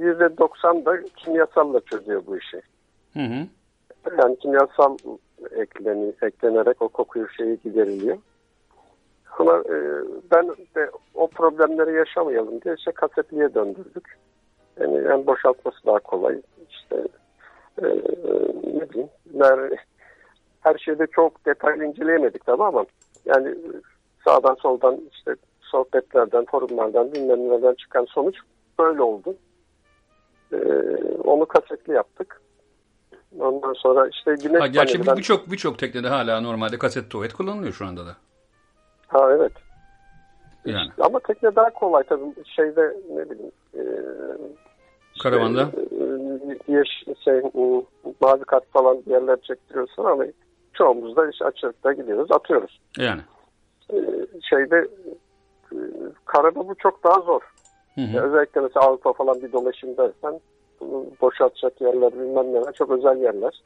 [0.01, 2.63] %90 da kimyasalla çözüyor bu işi.
[3.13, 3.47] Hı hı.
[4.19, 4.97] Yani kimyasal
[5.51, 8.19] ekleni, eklenerek o kokuyu şeyi gideriliyor.
[9.39, 9.77] Ama e,
[10.31, 14.19] ben de o problemleri yaşamayalım diye işte kasetliye döndürdük.
[14.81, 16.41] Yani, yani boşaltması daha kolay.
[16.71, 16.97] İşte
[17.83, 17.87] e,
[18.65, 19.77] ne diyeyim yani
[20.61, 22.85] her şeyde çok detaylı inceleyemedik tabii ama
[23.25, 23.55] yani
[24.25, 28.37] sağdan soldan işte sohbetlerden, forumlardan, bilmem nelerden çıkan sonuç
[28.79, 29.37] böyle oldu.
[30.53, 30.57] Ee,
[31.25, 32.41] onu kasetli yaptık.
[33.39, 35.17] Ondan sonra işte güneş Ha, gerçi panelinden...
[35.17, 38.17] birçok birçok teknede hala normalde kaset tuvalet kullanılıyor şu anda da.
[39.09, 39.53] Ha evet.
[40.65, 40.91] Yani.
[41.01, 43.83] Ama tekne daha kolay tabii şeyde ne bileyim e,
[45.23, 45.63] Karavanda.
[46.69, 46.85] e,
[47.25, 47.83] şey, e,
[48.21, 50.25] mavi kart falan yerler çektiriyorsun ama
[50.75, 52.81] çoğumuz da işte açıkta gidiyoruz atıyoruz.
[52.99, 53.21] Yani.
[53.93, 53.97] E,
[54.51, 54.89] şeyde
[55.73, 55.79] e,
[56.25, 57.41] karada bu çok daha zor.
[57.95, 58.21] Hı hı.
[58.23, 60.41] Özellikle mesela Avrupa falan bir dolaşımdaysan
[61.21, 63.63] boşaltacak yerler bilmem neler çok özel yerler.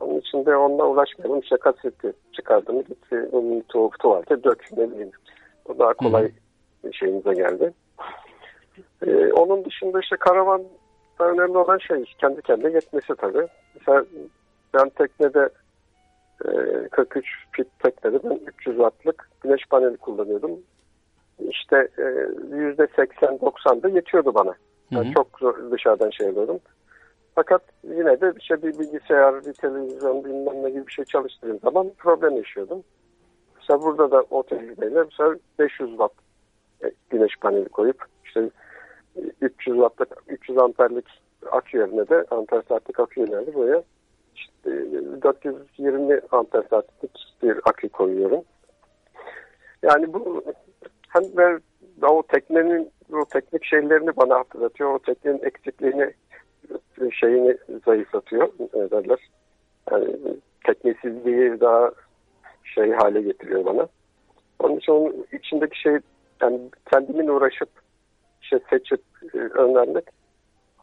[0.00, 1.40] Onun için de onunla uğraşmayalım.
[1.40, 2.82] İşte kaseti çıkardım.
[2.82, 5.10] Git onu tu tuvalete dök ne bileyim.
[5.68, 6.32] O daha kolay
[6.92, 7.72] şeyimize geldi.
[9.06, 10.62] Ee, onun dışında işte karavan
[11.18, 13.46] önemli olan şey kendi kendine yetmesi tabii.
[13.74, 14.04] Mesela
[14.74, 15.48] ben teknede
[16.44, 20.50] e, 43 fit teknede ben 300 wattlık güneş paneli kullanıyordum.
[21.48, 24.54] İşte e, %80-90 da yetiyordu bana.
[24.90, 25.14] Yani Hı hı.
[25.14, 26.60] çok zor dışarıdan şey alıyordum.
[27.34, 31.90] Fakat yine de işte bir bilgisayar, bir televizyon bilmem ne gibi bir şey çalıştırdığım zaman
[31.98, 32.82] problem yaşıyordum.
[33.56, 36.12] Mesela burada da o tecrübeyle mesela 500 watt
[36.84, 38.50] e, güneş paneli koyup işte
[39.16, 41.06] e, 300 wattlık 300 amperlik
[41.50, 43.82] akü yerine de amper saatlik akü yerine de buraya
[44.34, 48.42] işte e, 420 amper saatlik bir akü koyuyorum.
[49.82, 50.44] Yani bu
[51.08, 51.60] hem ve
[52.06, 54.94] o teknenin o teknik şeylerini bana hatırlatıyor.
[54.94, 56.12] O teknenin eksikliğini
[57.12, 58.48] şeyini zayıflatıyor.
[58.74, 59.18] Ne derler.
[59.90, 60.16] Yani
[60.66, 61.90] teknesizliği daha
[62.64, 63.88] şey hale getiriyor bana.
[64.58, 65.98] Onun için onun içindeki şey
[66.42, 66.60] yani
[66.92, 67.68] kendimin uğraşıp
[68.42, 69.00] işte seçip
[69.34, 70.04] e, önermek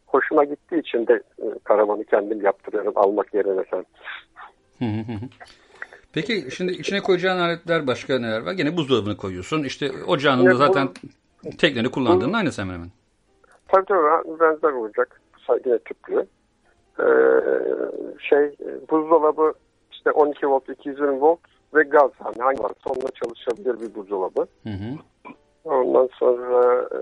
[0.05, 3.85] hoşuma gittiği için de e, karavanı kendim yaptırıyorum almak yerine sen.
[6.13, 8.53] Peki şimdi içine koyacağın aletler başka neler var?
[8.53, 9.63] Gene buzdolabını koyuyorsun.
[9.63, 10.89] İşte ocağının da zaten
[11.57, 12.91] tekneni kullandığın aynısı hemen hemen.
[13.67, 15.21] Tabii tabii benzer olacak.
[15.65, 16.27] Yine tüplü.
[16.99, 17.03] Ee,
[18.29, 18.55] şey
[18.91, 19.53] buzdolabı
[19.91, 21.39] işte 12 volt 220 volt
[21.73, 24.47] ve gaz hani hangi varsa onunla çalışabilir bir buzdolabı.
[24.63, 24.93] Hı hı.
[25.63, 26.97] Ondan sonra e,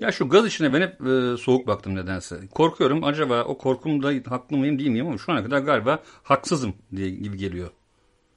[0.00, 2.36] Ya şu gaz işine ben hep e, soğuk baktım nedense.
[2.54, 7.10] Korkuyorum acaba o korkumda haklı mıyım değil miyim ama şu ana kadar galiba haksızım diye
[7.10, 7.68] gibi geliyor.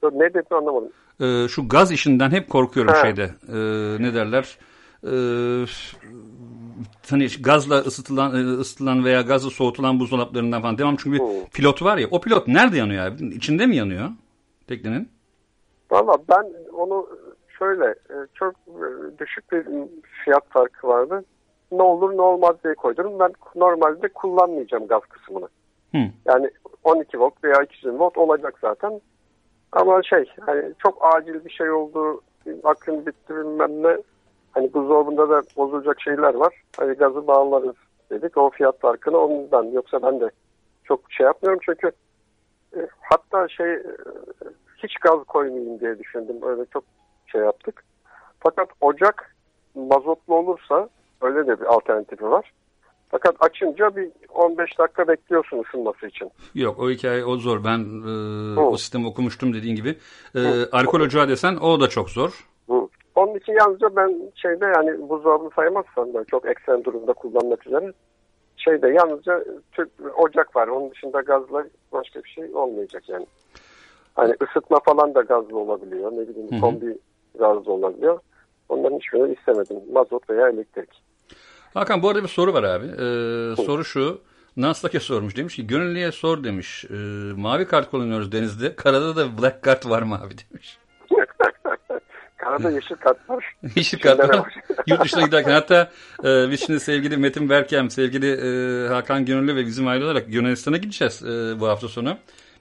[0.02, 0.90] ne dediğini anlamadım.
[1.20, 3.00] E, şu gaz işinden hep korkuyorum Ha.
[3.02, 3.30] şeyde.
[3.48, 3.56] E,
[4.02, 4.58] ne derler?
[5.04, 5.14] E,
[7.10, 11.98] hani gazla ısıtılan, e, ısıtılan veya gazla soğutulan buzdolaplarından falan devam çünkü bir pilot var
[11.98, 13.26] ya o pilot nerede yanıyor abi?
[13.26, 14.08] İçinde mi yanıyor
[14.68, 15.08] teknenin?
[15.90, 17.08] Valla ben onu
[17.58, 19.64] şöyle e, çok e, düşük bir
[20.24, 21.24] fiyat farkı vardı.
[21.72, 23.18] Ne olur ne olmaz diye koydum.
[23.18, 25.48] Ben normalde kullanmayacağım gaz kısmını.
[25.92, 25.98] Hı.
[26.26, 26.50] Yani
[26.84, 29.00] 12 volt veya 220 volt olacak zaten.
[29.72, 32.20] Ama şey hani çok acil bir şey oldu.
[32.64, 33.96] Akın bitti bilmem ne.
[34.54, 36.54] Hani buzdolabında da bozulacak şeyler var.
[36.76, 37.76] Hani gazı bağlarız
[38.10, 38.36] dedik.
[38.36, 39.64] O fiyat farkını ondan.
[39.64, 40.30] Yoksa ben de
[40.84, 41.92] çok şey yapmıyorum çünkü
[42.76, 43.82] e, hatta şey e,
[44.82, 46.36] hiç gaz koymayayım diye düşündüm.
[46.42, 46.84] Öyle çok
[47.26, 47.84] şey yaptık.
[48.40, 49.36] Fakat ocak
[49.74, 50.88] mazotlu olursa
[51.20, 52.52] öyle de bir alternatifi var.
[53.10, 56.30] Fakat açınca bir 15 dakika bekliyorsun ısınması için.
[56.54, 57.64] Yok o hikaye o zor.
[57.64, 59.98] Ben e, o sistemi okumuştum dediğin gibi.
[60.34, 60.40] E,
[60.72, 62.46] alkol ocağı desen o da çok zor.
[63.14, 63.20] Hı.
[63.20, 67.92] Onun için yalnızca ben şeyde yani buzdolabını saymazsam ben çok eksen durumda kullanmak üzere
[68.56, 70.68] şeyde yalnızca tüp, ocak var.
[70.68, 73.26] Onun dışında gazla başka bir şey olmayacak yani.
[74.14, 76.12] Hani ısıtma falan da gazlı olabiliyor.
[76.12, 76.60] Ne bileyim Hı hı.
[76.60, 76.98] kombi
[77.38, 78.20] gazlı olabiliyor.
[78.68, 79.76] Onların hiçbirini istemedim.
[79.92, 80.90] Mazot veya elektrik.
[81.74, 82.86] Hakan bu arada bir soru var abi.
[82.86, 84.20] Ee, soru şu.
[84.56, 85.36] Nastake sormuş.
[85.36, 86.84] Demiş ki gönüllüye sor demiş.
[86.84, 86.94] Ee,
[87.36, 88.76] mavi kart kullanıyoruz denizde.
[88.76, 90.78] Karada da black kart var mı abi demiş.
[92.44, 93.54] Karada yeşil kart var.
[93.76, 94.54] Yeşil kart var.
[94.86, 95.90] Yurt dışına giderken hatta
[96.24, 100.76] e, biz şimdi sevgili Metin Berkem, sevgili e, Hakan Gönüllü ve bizim aile olarak Yunanistan'a
[100.76, 102.16] gideceğiz e, bu hafta sonu.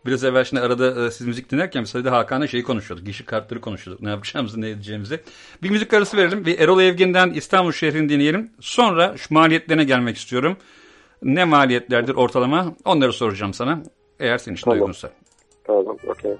[0.06, 3.08] Biraz evvel şimdi arada e, siz müzik dinlerken de Hakan'la şeyi konuşuyorduk.
[3.08, 4.04] Yeşil kartları konuşuyorduk.
[4.04, 5.20] Ne yapacağımızı, ne edeceğimizi.
[5.64, 6.46] Bir müzik arası verelim.
[6.46, 8.52] Bir Erol Evgin'den İstanbul şehrini dinleyelim.
[8.60, 10.58] Sonra şu maliyetlerine gelmek istiyorum.
[11.24, 12.76] Ne maliyetlerdir ortalama?
[12.86, 13.84] Onları soracağım sana.
[14.20, 14.80] Eğer senin için Tamam.
[14.80, 15.10] uygunsa.
[15.64, 16.32] Tamam, okey.
[16.32, 16.38] okey.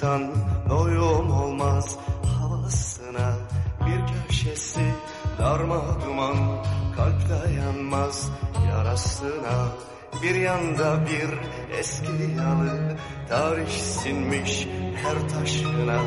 [0.00, 0.34] Gülistan
[0.70, 1.96] doyum olmaz
[2.40, 3.32] havasına.
[3.80, 4.80] Bir köşesi
[5.38, 6.36] darma duman
[6.96, 8.30] kalpte yanmaz
[8.68, 9.68] yarasına.
[10.22, 11.30] Bir yanda bir
[11.78, 12.96] eski yalı
[13.28, 16.00] tarih sinmiş her taşına.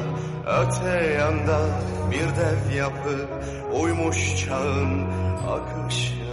[0.47, 1.59] Öte yanda
[2.11, 3.27] bir dev yapı
[3.73, 5.07] uymuş çağın
[5.49, 6.23] akışına.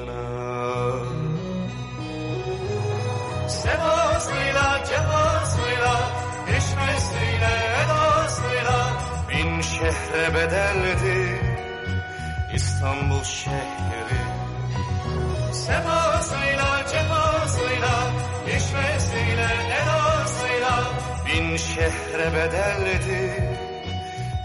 [3.49, 3.90] Sefasıyla,
[10.01, 11.41] şehre bedeldi.
[12.55, 14.21] İstanbul şehri.
[15.53, 18.11] Sefasıyla cefasıyla
[18.47, 19.49] İşmesiyle
[19.83, 20.75] edasıyla
[21.27, 23.23] Bin şehre bedeldi.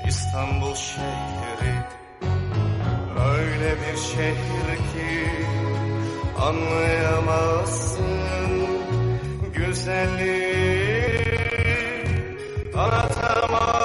[0.07, 1.75] İstanbul şehri.
[3.35, 5.31] Öyle bir şehir ki
[6.41, 8.05] Anlayamazsın
[9.53, 10.65] Güzelliği.
[12.77, 13.84] Anlatamazsın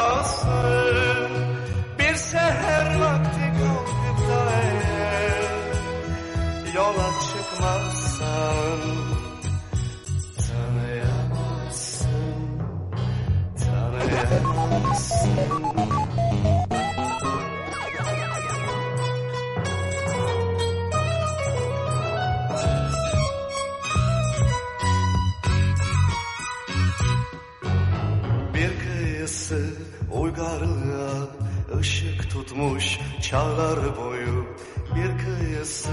[32.50, 34.46] tutmuş çağlar boyu.
[34.94, 35.90] Bir kıyısı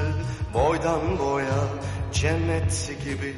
[0.54, 1.64] boydan boya
[2.14, 3.36] cennet gibi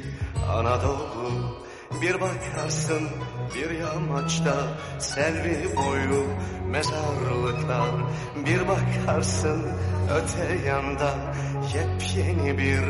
[0.56, 1.60] Anadolu.
[2.02, 3.08] Bir bakarsın
[3.54, 4.54] bir yamaçta
[4.98, 6.24] selvi boyu.
[6.70, 7.90] Mezarlıklar
[8.46, 9.66] Bir bakarsın
[10.10, 11.10] öte yanda
[11.74, 12.82] yepyeni bir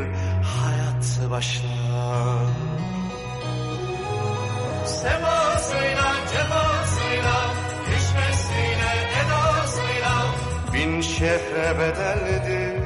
[0.43, 2.47] hayat başlar.
[4.85, 6.80] Semasıyla, cefasıyla,
[10.81, 12.81] Bin şehre bedeldi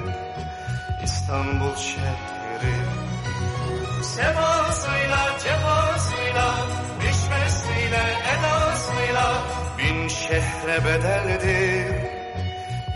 [1.04, 2.76] İstanbul şehri.
[4.04, 6.58] Semasıyla, cefasıyla,
[7.10, 9.28] işmesiyle, edasıyla.
[9.78, 11.88] Bin şehre bedeldi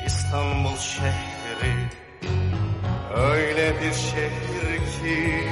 [0.06, 1.74] İstanbul şehri.
[3.16, 5.48] Öyle bir şehir ki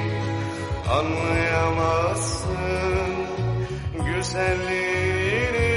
[0.90, 3.12] anlayamazsın
[4.06, 5.68] güzelliğini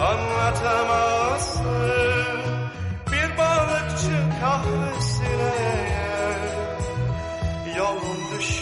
[0.00, 2.09] anlatamazsın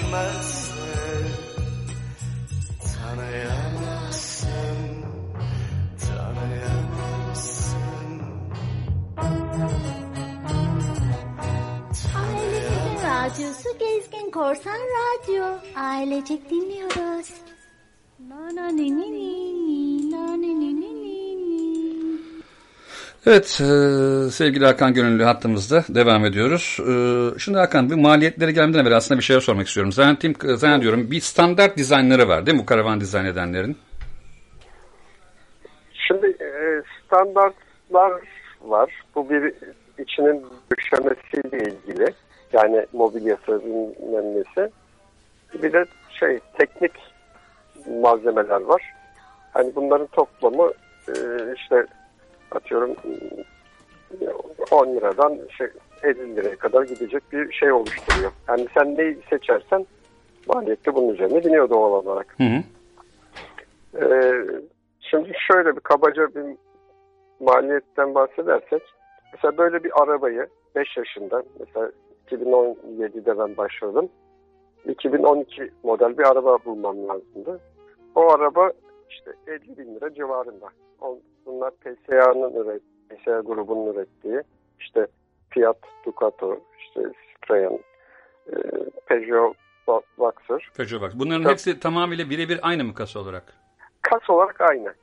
[0.09, 0.73] düşmezse
[2.81, 4.49] tanıyamazsın.
[6.01, 7.79] Tanıyamazsın.
[12.17, 15.45] Ailecek Radyosu Gezgin Korsan Radyo.
[15.77, 17.35] Ailecek dinliyoruz.
[18.29, 18.71] Na na
[23.27, 26.79] Evet e, sevgili Hakan Gönüllü hattımızda devam ediyoruz.
[26.81, 26.93] E,
[27.39, 29.93] şimdi Hakan bir maliyetleri gelmeden evvel aslında bir şey sormak istiyorum.
[29.93, 33.77] Zannettiğim, zannediyorum bir standart dizaynları var değil mi bu karavan dizayn edenlerin?
[36.09, 38.13] Şimdi e, standartlar
[38.61, 38.91] var.
[39.15, 39.55] Bu bir
[39.99, 42.07] içinin döşemesiyle ilgili.
[42.53, 44.73] Yani mobilyası bilmem nesi.
[45.63, 45.85] Bir de
[46.21, 46.93] şey teknik
[48.03, 48.83] malzemeler var.
[49.53, 50.73] Hani bunların toplamı
[51.57, 51.87] işte
[52.51, 52.97] atıyorum
[54.21, 54.29] e,
[54.71, 55.67] 10 liradan şey
[56.03, 58.33] 50 liraya kadar gidecek bir şey oluşturuyor.
[58.49, 59.87] Yani sen neyi seçersen
[60.47, 62.35] maliyette bunun üzerine biniyor doğal olarak.
[62.39, 62.63] Hı hı.
[64.05, 64.33] Ee,
[65.01, 66.57] şimdi şöyle bir kabaca bir
[67.41, 68.83] maliyetten bahsedersek
[69.33, 70.47] mesela böyle bir arabayı
[70.77, 71.91] 5 yaşında mesela
[72.31, 74.09] 2017'de ben başladım
[74.89, 77.61] 2012 model bir araba bulmam lazımdı.
[78.15, 78.73] O araba
[79.11, 80.69] işte 50 bin lira civarında.
[81.49, 84.43] Bunlar PSA'nın üret, PSA grubunun ürettiği
[84.81, 85.07] işte
[85.51, 85.77] Fiat
[86.07, 87.01] Ducato, işte
[87.33, 87.79] Citroen,
[88.47, 88.57] e,
[89.07, 89.57] Peugeot
[90.19, 90.71] Boxer.
[90.77, 91.13] Peugeot bak.
[91.15, 91.53] Bunların Tabii.
[91.53, 93.55] hepsi tamamıyla birebir aynı mı kasa olarak?
[94.03, 94.95] Kas olarak aynı.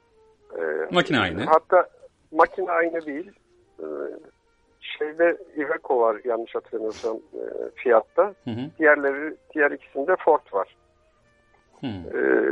[0.58, 1.44] Ee, Makine aynı.
[1.46, 1.90] Hatta
[2.32, 3.32] makine aynı değil.
[3.80, 3.86] Ee,
[4.80, 7.42] şeyde Iveco var yanlış hatırlamıyorsam e,
[7.76, 8.24] fiyatta.
[8.44, 8.70] Hı hı.
[8.80, 10.76] Diğerleri, diğer ikisinde Ford var.
[11.86, 12.18] Hı.
[12.18, 12.46] Ee,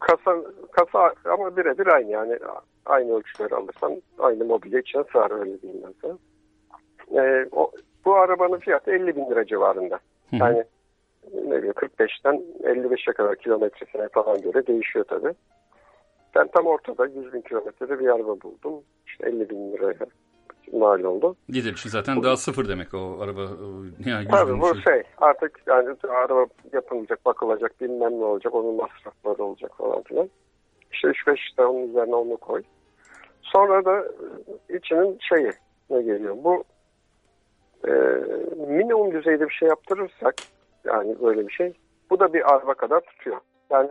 [0.00, 0.36] kasa,
[0.72, 2.38] kasa ama birebir aynı yani
[2.86, 6.18] aynı ölçüleri alırsan aynı mobilya içine sığar öyle diyeyim ben sana.
[7.22, 7.72] Ee, o,
[8.04, 9.98] bu arabanın fiyatı 50 bin lira civarında.
[10.30, 10.36] Hı.
[10.36, 10.64] Yani
[11.34, 15.34] ne bileyim 45'ten 55'e kadar kilometresine falan göre değişiyor tabii.
[16.34, 18.82] Ben tam ortada 100 bin kilometrede bir araba buldum.
[19.06, 19.94] İşte 50 bin liraya
[20.72, 21.36] mal oldu.
[21.48, 23.40] İçin zaten daha sıfır demek o araba.
[24.06, 24.82] Yani Tabii bu şey.
[24.82, 30.30] şey artık yani araba yapılacak, bakılacak, bilmem ne olacak, onun masrafları olacak falan filan.
[30.92, 32.62] İşte 3-5 işte onun üzerine onu koy.
[33.42, 33.98] Sonra da
[34.68, 35.52] e, içinin şeyi
[35.90, 36.36] ne geliyor?
[36.44, 36.64] Bu
[37.88, 37.92] e,
[38.68, 40.34] minimum düzeyde bir şey yaptırırsak
[40.84, 41.72] yani böyle bir şey
[42.10, 43.40] bu da bir araba kadar tutuyor.
[43.70, 43.90] Yani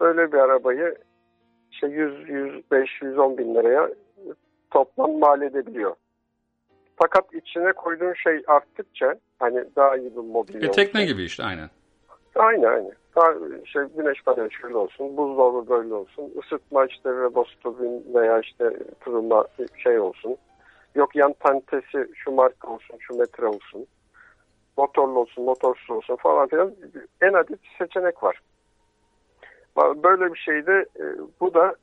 [0.00, 0.94] böyle bir arabayı
[1.72, 3.90] işte 100, 105, 110 bin liraya
[4.70, 5.94] toplam mal edebiliyor.
[6.96, 11.12] Fakat içine koyduğun şey arttıkça hani daha iyi bir mobilya E, tekne olsun.
[11.12, 11.70] gibi işte aynen.
[12.36, 12.90] Aynı aynı.
[13.16, 13.32] daha
[13.64, 19.46] şey, güneş paneli şöyle olsun, buzdolabı böyle olsun, ısıtma işte robostobin veya işte kırılma
[19.76, 20.36] şey olsun.
[20.94, 23.86] Yok yan tantesi şu marka olsun, şu metre olsun.
[24.76, 26.74] Motorlu olsun, motorsuz olsun falan filan.
[27.20, 28.40] En adet seçenek var.
[29.76, 31.04] Böyle bir şeyde e,
[31.40, 31.74] bu da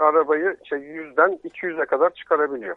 [0.00, 2.76] arabayı şey, 100'den 200'e kadar çıkarabiliyor.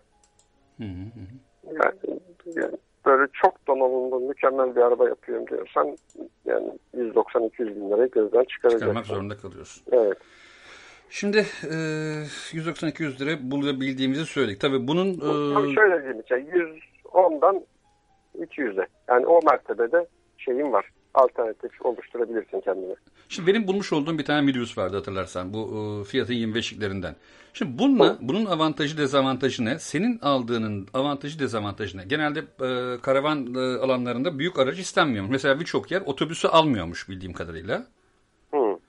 [0.79, 5.97] Yani, yani böyle çok donanımlı mükemmel bir araba yapıyorum diyorsan
[6.45, 8.87] yani 190-200 bin lirayı gözden çıkaracaksın.
[8.87, 9.83] Çıkarmak zorunda kalıyorsun.
[9.91, 10.17] Evet.
[11.09, 11.75] Şimdi e,
[12.51, 14.59] 190-200 lira bulabildiğimizi söyledik.
[14.61, 15.13] Tabii bunun...
[15.13, 16.35] e, Tabii şöyle diyeyim işte
[17.13, 17.65] 110'dan
[18.39, 18.87] 200'e.
[19.09, 20.07] Yani o mertebede
[20.37, 20.89] şeyin var.
[21.13, 22.95] Alternatif oluşturabilirsin kendine.
[23.29, 25.53] Şimdi benim bulmuş olduğum bir tane minibüs vardı hatırlarsan.
[25.53, 27.15] Bu e, Fiat'ın 25'liklerden.
[27.53, 29.79] Şimdi bununla, bunun avantajı dezavantajı ne?
[29.79, 32.03] Senin aldığının avantajı dezavantajı ne?
[32.03, 35.31] Genelde e, karavan e, alanlarında büyük aracı istenmiyormuş.
[35.31, 37.83] Mesela birçok yer otobüsü almıyormuş bildiğim kadarıyla.
[38.51, 38.79] Hı.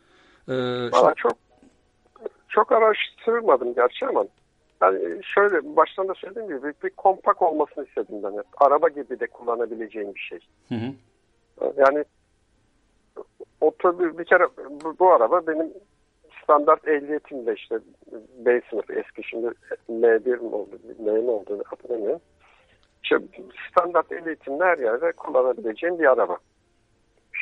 [0.49, 0.55] E,
[0.93, 1.33] Valla çok
[2.49, 4.25] çok araştırmadım gerçi ama
[4.81, 8.47] ben şöyle baştan da söylediğim gibi bir, bir kompak olmasını istedim ben hep.
[8.57, 10.39] Araba gibi de kullanabileceğim bir şey.
[10.69, 10.93] Hı hı.
[11.77, 12.05] Yani
[13.61, 14.45] otobüs bir kere
[14.85, 15.73] bu, bu araba benim
[16.43, 17.79] standart ehliyetimle işte
[18.39, 19.47] B sınıfı eski şimdi
[19.89, 22.21] M1 mi oldu M mi oldu hatırlamıyorum.
[23.03, 23.17] İşte
[23.71, 26.39] standart ehliyetimle her yerde kullanabileceğim bir araba.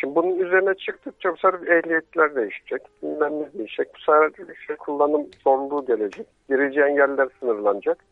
[0.00, 2.82] Şimdi bunun üzerine çıktıkça bu sefer ehliyetler değişecek.
[3.02, 3.94] Bilmem ne değişecek.
[3.94, 6.26] Bu sefer işte kullanım zorluğu gelecek.
[6.48, 8.04] Gireceğin yerler sınırlanacak.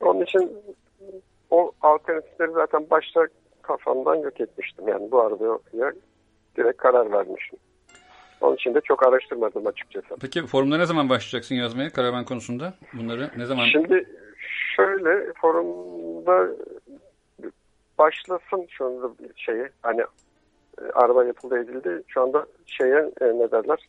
[0.00, 0.52] Onun için
[1.50, 3.26] o alternatifleri zaten başta
[3.66, 4.88] kafamdan yok etmiştim.
[4.88, 5.92] Yani bu arabaya
[6.56, 7.58] direkt karar vermiştim.
[8.40, 10.16] Onun için de çok araştırmadım açıkçası.
[10.20, 12.74] Peki forumda ne zaman başlayacaksın yazmaya karavan konusunda?
[12.92, 13.64] Bunları ne zaman?
[13.64, 14.08] Şimdi
[14.76, 16.48] şöyle forumda
[17.98, 20.00] başlasın şu anda şeyi hani
[20.80, 22.02] e, araba yapıldı edildi.
[22.08, 23.88] Şu anda şeye e, ne derler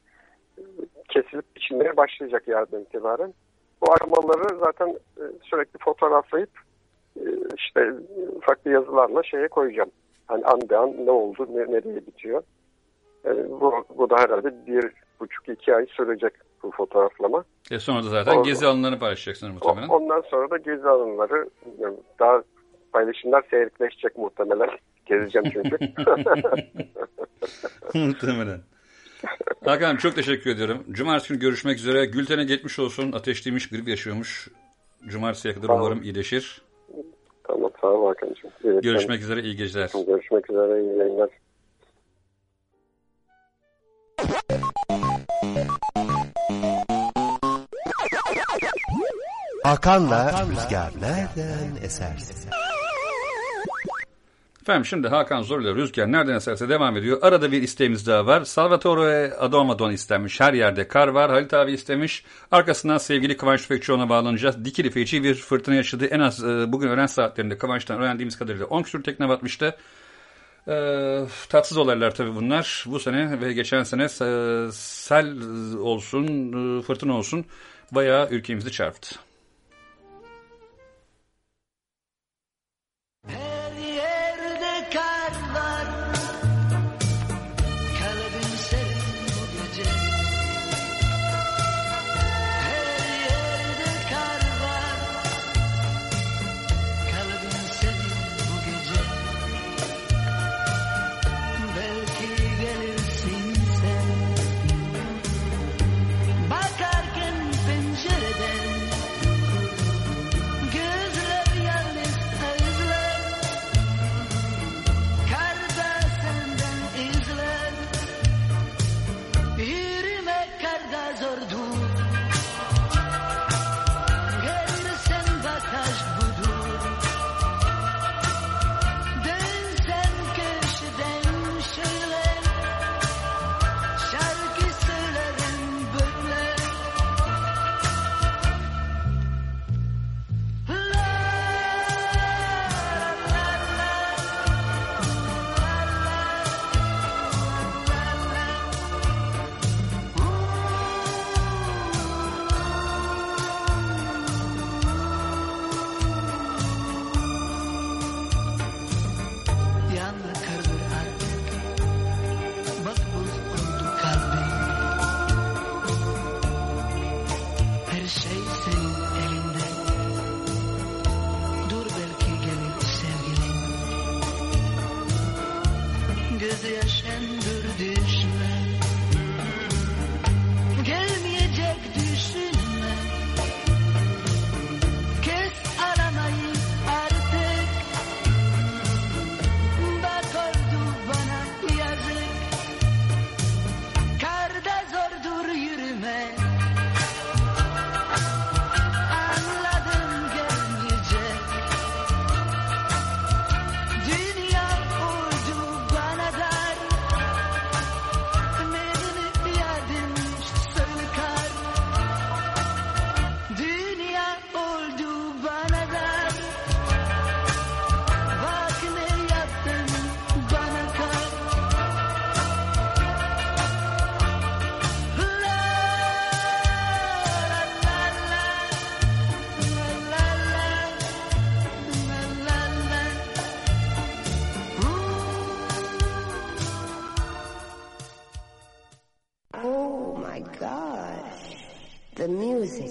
[1.09, 3.33] kesilip biçilmeye başlayacak yardım itibaren.
[3.81, 6.49] Bu aramaları zaten e, sürekli fotoğraflayıp
[7.57, 7.94] işte
[8.41, 9.91] farklı yazılarla şeye koyacağım.
[10.27, 12.44] Hani an be an ne oldu, ne, nereye bitiyor.
[13.26, 16.34] E, bu, bu da herhalde bir buçuk iki ay sürecek
[16.64, 17.44] bu fotoğraflama.
[17.72, 19.88] E sonra da zaten O- gezi alanlarını paylaşacaksın muhtemelen.
[19.88, 21.49] Ondan sonra da gezi alanları
[21.80, 22.44] yani daha
[22.94, 24.69] paylaşımlar seyrekleşecek muhtemelen.
[25.06, 25.77] Gezeceğim çünkü.
[27.94, 28.60] muhtemelen.
[29.65, 30.84] Hakan çok teşekkür ediyorum.
[30.91, 32.06] Cumartesi günü görüşmek üzere.
[32.06, 33.11] Gülten'e geçmiş olsun.
[33.11, 34.48] Ateşliymiş, grip yaşıyormuş.
[35.07, 35.81] Cumartesiye kadar Tamam.
[35.81, 36.61] umarım iyileşir.
[37.43, 38.51] Tamam sağ ol Hakan'cığım.
[38.64, 39.91] İyi, Görüşmek üzere, iyi geceler.
[40.07, 41.30] Görüşmek üzere, iyi yayınlar.
[49.64, 52.49] Hakan'la Rüzgar nereden eserse.
[54.68, 57.19] Efendim şimdi Hakan Zor ile Rüzgar nereden eserse devam ediyor.
[57.22, 58.44] Arada bir isteğimiz daha var.
[58.44, 60.39] Salvatore Adomadon istenmiş.
[60.39, 61.31] Her yerde kar var.
[61.31, 62.23] Halit abi istemiş.
[62.52, 64.65] Arkasından sevgili Kıvanç Tüfekçioğlu'na bağlanacağız.
[64.65, 66.06] Dikili feci bir fırtına yaşadı.
[66.06, 69.76] En az e, bugün öğlen saatlerinde Kıvanç'tan öğrendiğimiz kadarıyla 10 küsur tekne batmıştı.
[70.68, 70.73] E,
[71.49, 72.84] tatsız olaylar tabii bunlar.
[72.88, 75.35] Bu sene ve geçen sene e, sel
[75.80, 76.27] olsun,
[76.80, 77.45] e, fırtına olsun
[77.91, 79.26] bayağı ülkemizi çarptı.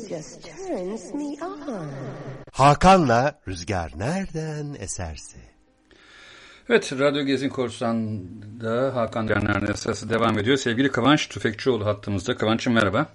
[0.08, 1.90] Just turns me on.
[2.52, 5.38] Hakan'la Rüzgar nereden eserse.
[6.68, 10.56] Evet, Radyo Gezin Korsan'da Hakan Derner'in esası devam ediyor.
[10.56, 12.36] Sevgili Kıvanç Tüfekçioğlu hattımızda.
[12.36, 13.06] Kıvanç'ım merhaba.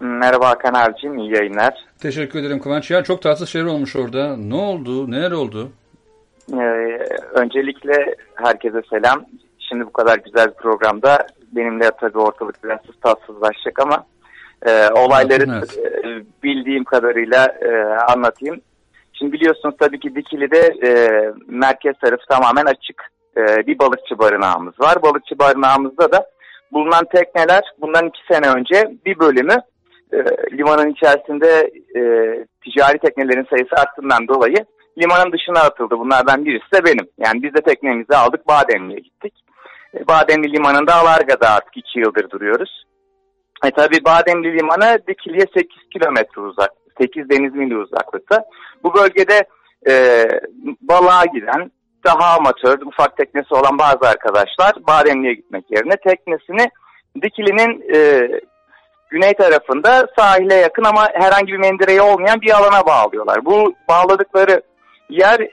[0.00, 1.74] Merhaba Hakan abicim, iyi yayınlar.
[1.98, 2.90] Teşekkür ederim Kıvanç.
[2.90, 4.36] Ya çok tatsız şeyler olmuş orada.
[4.36, 5.10] Ne oldu?
[5.10, 5.72] Neler oldu?
[6.52, 6.56] Ee,
[7.34, 9.24] öncelikle herkese selam.
[9.58, 14.06] Şimdi bu kadar güzel bir programda benimle tabii ortalık biraz tatsızlaşacak ama
[14.66, 15.78] e, olayları Evet.
[16.04, 17.70] e, bildiğim kadarıyla e,
[18.12, 18.60] anlatayım.
[19.12, 20.90] Şimdi biliyorsunuz tabii ki Dikili'de e,
[21.46, 23.02] merkez tarafı tamamen açık
[23.36, 25.02] e, bir balıkçı barınağımız var.
[25.02, 26.26] Balıkçı barınağımızda da
[26.72, 29.56] bulunan tekneler bundan iki sene önce bir bölümü
[30.12, 30.16] e,
[30.56, 32.00] limanın içerisinde e,
[32.64, 34.56] ticari teknelerin sayısı arttığından dolayı
[34.98, 35.98] limanın dışına atıldı.
[35.98, 37.08] Bunlardan birisi de benim.
[37.18, 39.34] Yani biz de teknemizi aldık Bademli'ye gittik.
[39.94, 42.84] E, Bademli limanında Alarga'da artık iki yıldır duruyoruz.
[43.64, 48.44] E tabi Bademli Limanı Dikili'ye 8 kilometre uzak, 8 deniz mili uzaklıkta.
[48.84, 49.44] Bu bölgede
[49.88, 50.24] e,
[50.80, 51.70] balığa giden,
[52.04, 56.70] daha amatör, ufak teknesi olan bazı arkadaşlar Bademli'ye gitmek yerine teknesini
[57.22, 58.28] Dikili'nin e,
[59.10, 63.44] güney tarafında sahile yakın ama herhangi bir mendireği olmayan bir alana bağlıyorlar.
[63.44, 64.62] Bu bağladıkları
[65.10, 65.48] yer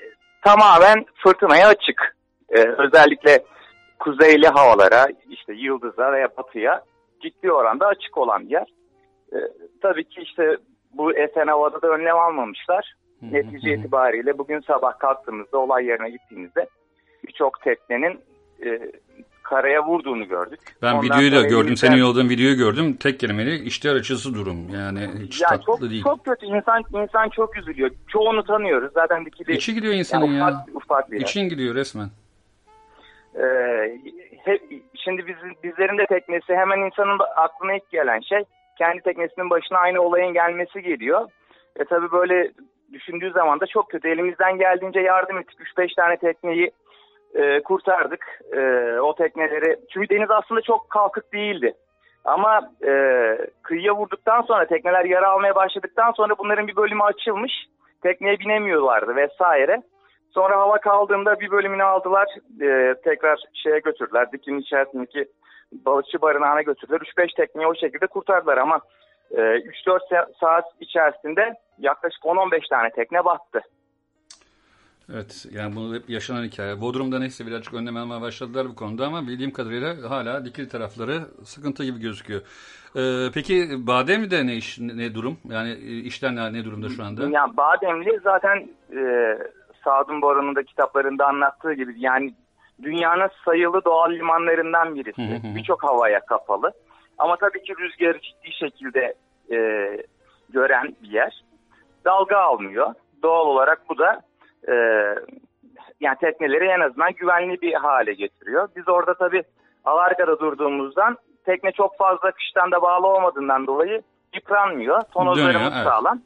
[0.46, 2.16] tamamen fırtınaya açık.
[2.50, 3.44] E, özellikle
[4.00, 6.82] kuzeyli havalara, işte yıldıza veya batıya
[7.24, 8.68] ciddi oranda açık olan yer.
[9.34, 9.38] E,
[9.82, 10.58] tabii ki işte
[10.94, 12.94] bu esen havada da önlem almamışlar.
[13.22, 16.68] Netice itibariyle bugün sabah kalktığımızda olay yerine gittiğimizde
[17.28, 18.20] birçok teknenin
[18.66, 18.91] e,
[19.44, 20.60] karaya vurduğunu gördük.
[20.82, 21.58] Ben Ondan videoyu da gördüm.
[21.68, 22.94] elimizden- Senin yolladığın videoyu gördüm.
[22.94, 24.70] Tek kelimeyle işler açısı durum.
[24.70, 26.04] Yani hiç Ya tatlı çok, değil.
[26.04, 26.45] çok kötü.
[26.45, 27.90] İnsan insan çok üzülüyor.
[28.08, 28.91] Çoğunu tanıyoruz.
[28.94, 29.52] Zaten dikili.
[29.56, 30.48] İçi gidiyor insanın yani ya.
[30.50, 31.22] ufak, ufak bir.
[31.22, 32.08] İçin gidiyor resmen.
[33.36, 33.98] Ee,
[34.44, 34.62] hep,
[35.04, 38.44] şimdi biz, bizlerin de teknesi hemen insanın aklına ilk gelen şey
[38.78, 41.30] kendi teknesinin başına aynı olayın gelmesi geliyor.
[41.76, 42.52] E tabi böyle
[42.94, 44.10] düşündüğü zaman da çok kötü.
[44.10, 45.60] Elimizden geldiğince yardım ettik.
[45.60, 46.72] 3-5 tane tekneyi
[47.36, 48.40] e, kurtardık.
[48.54, 48.60] E,
[49.00, 49.80] o tekneleri.
[49.94, 51.74] Çünkü deniz aslında çok kalkık değildi.
[52.26, 52.92] Ama e,
[53.64, 57.54] kıyıya vurduktan sonra tekneler yara almaya başladıktan sonra bunların bir bölümü açılmış.
[58.04, 59.82] Tekneye binemiyorlardı vesaire.
[60.34, 62.27] Sonra hava kaldığında bir bölümünü aldılar.
[62.61, 64.31] e, tekrar şeye götürdüler.
[64.31, 65.26] Dikinin içerisindeki
[65.72, 66.99] balıkçı barınağına götürdüler.
[66.99, 68.80] 3-5 tekneyi o şekilde kurtardılar ama
[69.31, 73.61] e, 3-4 sa- saat içerisinde yaklaşık 10-15 tane tekne battı.
[75.14, 76.81] Evet yani bunu hep yaşanan hikaye.
[76.81, 81.84] Bodrum'da neyse birazcık önlem almaya başladılar bu konuda ama bildiğim kadarıyla hala dikili tarafları sıkıntı
[81.84, 82.41] gibi gözüküyor.
[82.95, 85.38] Ee, peki Bademli'de ne iş ne durum?
[85.49, 87.30] Yani e, işler ne, ne durumda şu anda?
[87.30, 89.01] Yani Bademli zaten e,
[89.84, 92.34] Sadun Boran'ın kitaplarında anlattığı gibi yani
[92.84, 95.41] dünyanın sayılı doğal limanlarından birisi.
[95.55, 96.72] Birçok havaya kapalı.
[97.18, 99.14] Ama tabii ki rüzgarı ciddi şekilde
[99.51, 99.57] e,
[100.49, 101.43] gören bir yer.
[102.05, 102.93] Dalga almıyor.
[103.23, 104.22] Doğal olarak bu da
[104.68, 104.73] e,
[105.99, 108.68] yani tekneleri en azından güvenli bir hale getiriyor.
[108.76, 109.43] Biz orada tabii
[109.85, 114.01] Alarga'da durduğumuzdan tekne çok fazla kıştan da bağlı olmadığından dolayı
[114.34, 115.01] yıpranmıyor.
[115.01, 115.84] Tonozlarımız Dönüyor, evet.
[115.84, 116.22] sağlam.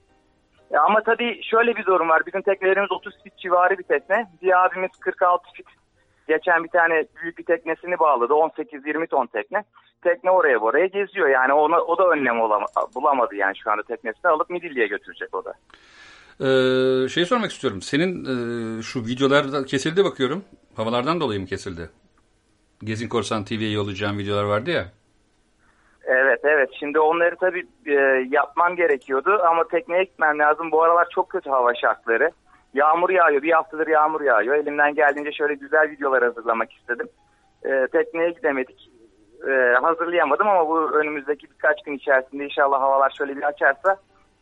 [0.74, 2.26] Ama tabii şöyle bir durum var.
[2.26, 4.28] Bizim teknelerimiz 30 fit civarı bir tekne.
[4.42, 5.68] Bir abimiz 46 fit.
[6.28, 8.34] Geçen bir tane büyük bir teknesini bağladı.
[8.34, 9.64] 18-20 ton tekne.
[10.04, 11.30] Tekne oraya buraya geziyor.
[11.30, 12.40] Yani ona, o da önlem
[12.96, 15.54] bulamadı yani şu anda teknesini alıp Midilli'ye götürecek o da.
[16.40, 17.82] Ee, şey sormak istiyorum.
[17.82, 20.44] Senin e, şu videolar kesildi bakıyorum.
[20.76, 21.90] Havalardan dolayı mı kesildi?
[22.84, 24.86] Gezin Korsan TV'ye yollayacağım videolar vardı ya.
[26.08, 26.70] Evet evet.
[26.80, 27.94] Şimdi onları tabii e,
[28.30, 30.72] yapmam gerekiyordu ama tekneye gitmem lazım.
[30.72, 32.32] Bu aralar çok kötü hava şartları.
[32.74, 33.42] Yağmur yağıyor.
[33.42, 34.56] Bir haftadır yağmur yağıyor.
[34.56, 37.08] Elimden geldiğince şöyle güzel videolar hazırlamak istedim.
[37.66, 38.92] E, tekneye gidemedik.
[39.48, 39.52] E,
[39.82, 43.98] hazırlayamadım ama bu önümüzdeki birkaç gün içerisinde inşallah havalar şöyle bir açarsa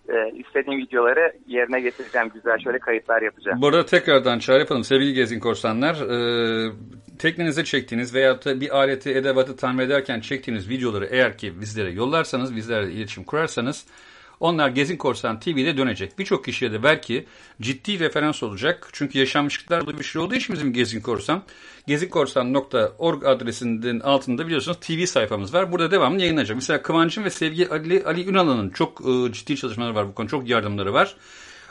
[0.09, 2.31] e, istediğim videoları yerine getireceğim.
[2.33, 3.61] Güzel şöyle kayıtlar yapacağım.
[3.61, 4.83] Bu arada tekrardan çağrı yapalım.
[4.83, 6.17] Sevgili Gezin Korsanlar, e,
[7.19, 12.55] teknenize çektiğiniz veya da bir aleti, edevatı tamir ederken çektiğiniz videoları eğer ki bizlere yollarsanız,
[12.55, 13.85] bizlerle iletişim kurarsanız
[14.39, 16.19] onlar Gezin Korsan TV'de dönecek.
[16.19, 17.25] Birçok kişiye de belki
[17.61, 18.89] ciddi referans olacak.
[18.91, 21.43] Çünkü yaşanmışlıklar bir şey olduğu için bizim Gezin Korsan.
[21.87, 25.71] gezinkorsan.org adresinin altında biliyorsunuz TV sayfamız var.
[25.71, 26.55] Burada devamlı yayınlanacak.
[26.55, 30.27] Mesela Kıvanç'ın ve sevgili Ali, Ali Ünal'ın çok e, ciddi çalışmaları var bu konu.
[30.27, 31.15] Çok yardımları var.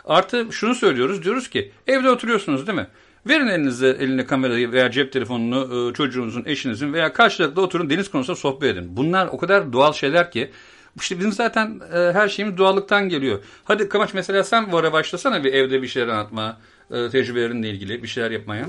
[0.04, 1.24] Artı şunu söylüyoruz.
[1.24, 2.86] Diyoruz ki evde oturuyorsunuz değil mi?
[3.26, 8.36] Verin elinize eline kamerayı veya cep telefonunu e, çocuğunuzun, eşinizin veya karşılıklı oturun deniz konusunda
[8.36, 8.96] sohbet edin.
[8.96, 10.50] Bunlar o kadar doğal şeyler ki
[10.96, 13.38] işte bizim zaten e, her şeyimiz doğallıktan geliyor.
[13.64, 16.56] Hadi Kıvanç mesela sen bu ara başlasana bir evde bir şeyler anlatma,
[16.90, 18.64] e, tecrübelerinle ilgili bir şeyler yapmaya.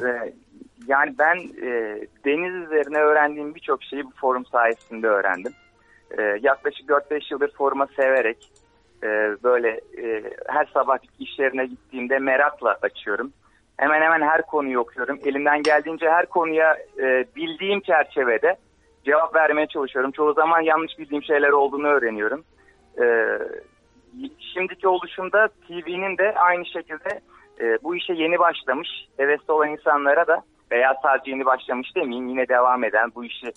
[0.88, 5.54] Yani ben e, deniz üzerine öğrendiğim birçok şeyi bu forum sayesinde öğrendim.
[6.18, 8.52] E, yaklaşık 4-5 yıldır foruma severek
[9.04, 9.08] e,
[9.44, 13.34] böyle e, her sabah iş yerine gittiğimde merakla açıyorum.
[13.78, 15.20] Hemen hemen her konuyu okuyorum.
[15.26, 18.56] Elimden geldiğince her konuya e, bildiğim çerçevede
[19.06, 20.12] cevap vermeye çalışıyorum.
[20.12, 22.44] Çoğu zaman yanlış bildiğim şeyler olduğunu öğreniyorum.
[23.02, 23.06] E,
[24.54, 27.20] şimdiki oluşumda TV'nin de aynı şekilde
[27.60, 30.42] e, bu işe yeni başlamış, hevesli olan insanlara da
[30.72, 33.54] veya sadece yeni başlamış demeyeyim yine devam eden bu işi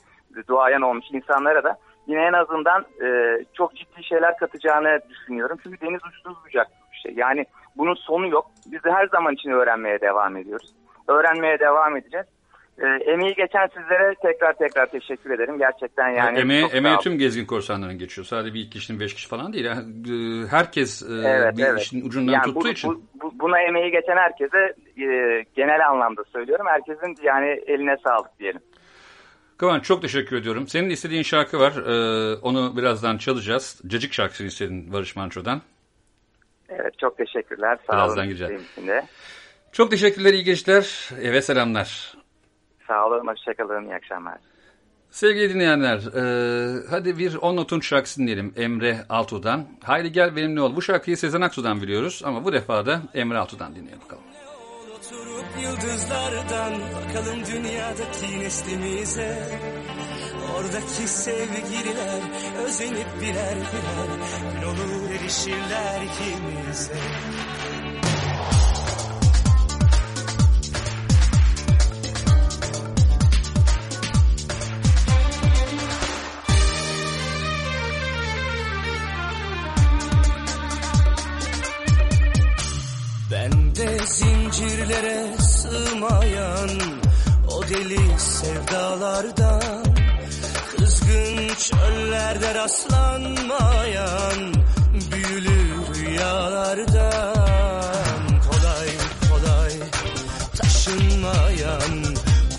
[0.49, 5.59] duayen olmuş insanlara da yine en azından e, çok ciddi şeyler katacağını düşünüyorum.
[5.63, 7.13] Çünkü deniz uçsuz bucak bir şey.
[7.17, 7.47] Yani
[7.79, 8.47] bunun sonu yok.
[8.67, 10.73] Biz de her zaman için öğrenmeye devam ediyoruz.
[11.09, 12.27] Öğrenmeye devam edeceğiz.
[12.79, 15.59] E, emeği geçen sizlere tekrar tekrar teşekkür ederim.
[15.59, 16.39] Gerçekten yani.
[16.39, 18.25] emeğe, emeğe tüm gezgin korsanların geçiyor.
[18.27, 19.65] Sadece bir iki kişinin beş kişi falan değil.
[19.65, 19.81] Yani,
[20.13, 21.81] e, herkes e, Evet, bir evet.
[21.83, 22.91] işin ucundan Yani tuttuğu bu- için.
[22.93, 24.59] bu- bu- buna emeği geçen herkese
[25.03, 25.07] e,
[25.57, 26.67] genel anlamda söylüyorum.
[26.69, 28.61] Herkesin yani eline sağlık diyelim.
[29.57, 30.69] Kıvanç çok teşekkür ediyorum.
[30.69, 31.73] Senin istediğin şarkı var.
[31.77, 33.81] E, onu birazdan çalacağız.
[33.87, 35.61] Cacık şarkısını istedin Barış Manço'dan.
[36.69, 37.79] Evet çok teşekkürler.
[37.87, 38.27] Sağ Birazdan olun.
[38.37, 38.63] gireceğim.
[39.73, 41.11] Çok teşekkürler, iyi geceler.
[41.23, 42.15] Eve selamlar.
[42.89, 43.27] Sağ olun.
[43.27, 43.85] Hoşçakalın.
[43.85, 44.39] İyi akşamlar.
[45.11, 46.23] Sevgili dinleyenler, e,
[46.91, 49.67] hadi bir On Not'un şarkısını dinleyelim Emre Altuğ'dan.
[49.85, 50.77] Haydi gel benimle ol.
[50.77, 54.23] Bu şarkıyı Sezen Aksu'dan biliyoruz ama bu defa da Emre Altuğ'dan dinleyelim bakalım.
[54.97, 59.39] Oturup yıldızlardan bakalım dünyadaki neslimize
[60.59, 62.23] Oradaki sevgililer
[62.67, 64.11] özenip birer birer
[64.55, 66.93] Gün olur erişirler ikimize
[83.31, 86.71] Ben de zincirlere sığmayan
[87.49, 89.98] o deli sevdalardan
[91.59, 94.55] Kızgın çöllerde rastlanmayan
[95.13, 95.59] büyülü
[95.95, 97.35] rüyalardan.
[98.51, 98.89] Kolay
[99.31, 99.73] kolay
[100.57, 102.05] taşınmayan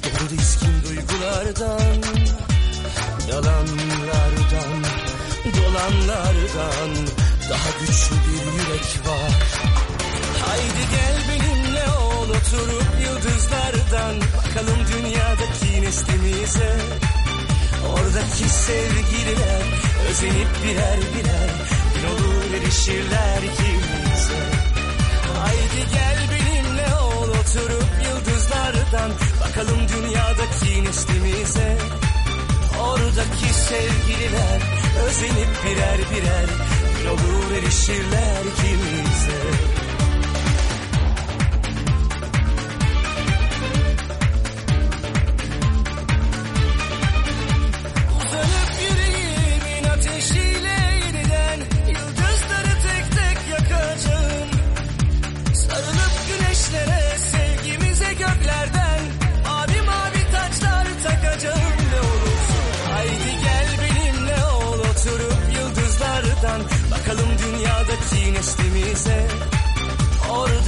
[0.04, 1.96] dolu dizgin duygulardan
[3.30, 4.84] Yalanlardan,
[5.58, 6.92] dolanlardan
[7.50, 9.32] daha güçlü bir yürek var.
[10.46, 16.78] Haydi gel benimle ol oturup yıldızlardan Bakalım dünyadaki neslimize
[17.88, 19.64] Oradaki sevgililer
[20.10, 21.50] özenip birer birer
[21.96, 24.44] Gün olur erişirler ikimize.
[25.38, 29.12] Haydi gel benimle ol oturup yıldızlardan
[29.42, 31.78] Bakalım dünyadaki neslimize.
[32.82, 34.62] Oradaki sevgililer
[35.08, 36.50] özenip birer birer
[36.98, 39.79] Gün olur erişirler ikimize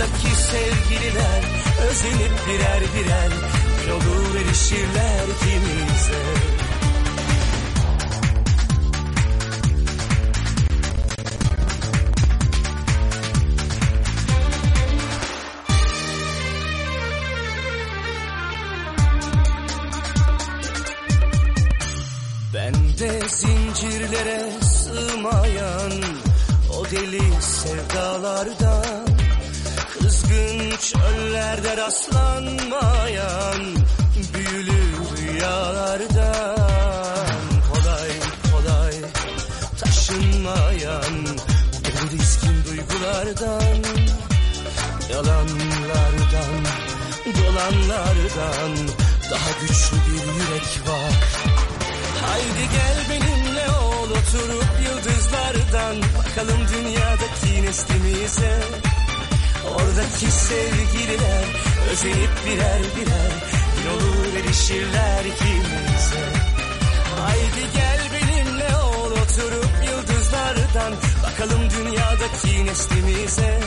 [0.01, 1.43] Oradaki sevgililer
[1.89, 3.31] özenip birer birer
[3.83, 6.60] Bir olur erişirler ikimize
[31.81, 33.61] rastlanmayan
[34.33, 34.81] büyülü
[35.17, 36.57] rüyalardan
[37.71, 38.11] Kolay
[38.51, 38.95] kolay
[39.79, 41.25] taşınmayan
[41.83, 43.77] dolu dizgin duygulardan
[45.11, 46.55] Yalanlardan,
[47.37, 48.71] dolanlardan
[49.31, 51.13] daha güçlü bir yürek var.
[52.21, 58.61] Haydi gel benimle ol oturup yıldızlardan Bakalım dünyadaki neslimize
[59.75, 63.31] Oradaki sevgililer özenip birer birer
[63.77, 63.89] Bir
[64.39, 66.25] erişirler ikimize
[67.19, 70.93] Haydi gel benimle ol oturup yıldızlardan
[71.23, 73.59] Bakalım dünyadaki neslimize.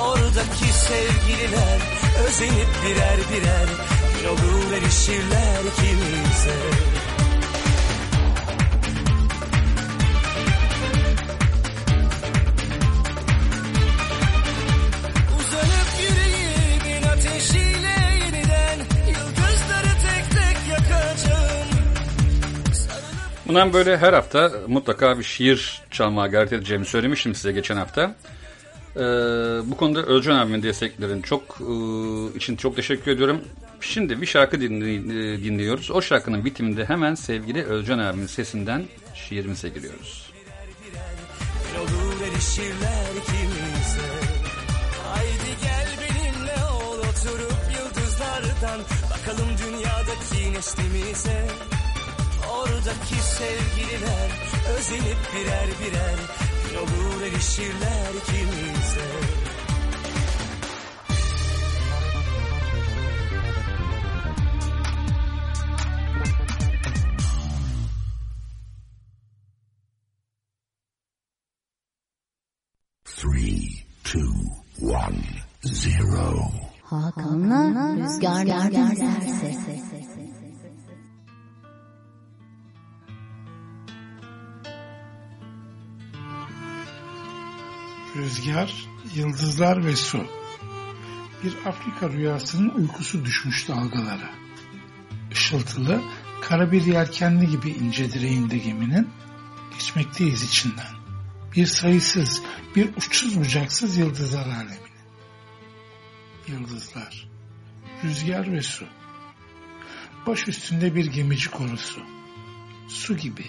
[0.00, 1.80] Oradaki sevgililer
[2.26, 3.68] özenip birer birer
[4.20, 6.56] Bir olur erişirler ikimize
[23.48, 28.14] Bundan böyle her hafta mutlaka bir şiir çalmaya gayret edeceğimi söylemiştim size geçen hafta.
[28.96, 29.00] Ee,
[29.64, 33.40] bu konuda Özcan abimin desteklerin çok e, için çok teşekkür ediyorum.
[33.80, 35.90] Şimdi bir şarkı dinli- e, dinliyoruz.
[35.90, 38.84] O şarkının bitiminde hemen sevgili Özcan abimin sesinden
[39.14, 40.30] şiirimize giriyoruz.
[45.14, 48.80] Haydi gel benimle ol oturup yıldızlardan
[49.10, 51.46] Bakalım dünyadaki neslimize
[52.50, 54.30] Oradaki sevgililer
[54.78, 56.16] özenip birer birer
[56.70, 59.08] Bir olur erişirler ikimize
[73.04, 74.30] Three, two,
[74.80, 75.22] one,
[75.64, 76.50] zero.
[76.84, 80.27] Hakan'la Rüzgarlardan Eserse.
[88.18, 90.26] Rüzgar, yıldızlar ve su.
[91.44, 94.30] Bir Afrika rüyasının uykusu düşmüş dalgalara.
[95.30, 96.02] Işıltılı,
[96.42, 99.08] kara bir yelkenli gibi ince direğinde geminin,
[99.72, 100.94] geçmekteyiz içinden.
[101.56, 102.42] Bir sayısız,
[102.76, 104.98] bir uçsuz bucaksız yıldızlar alemini.
[106.48, 107.28] Yıldızlar,
[108.04, 108.84] rüzgar ve su.
[110.26, 112.00] Baş üstünde bir gemici korusu.
[112.88, 113.46] Su gibi,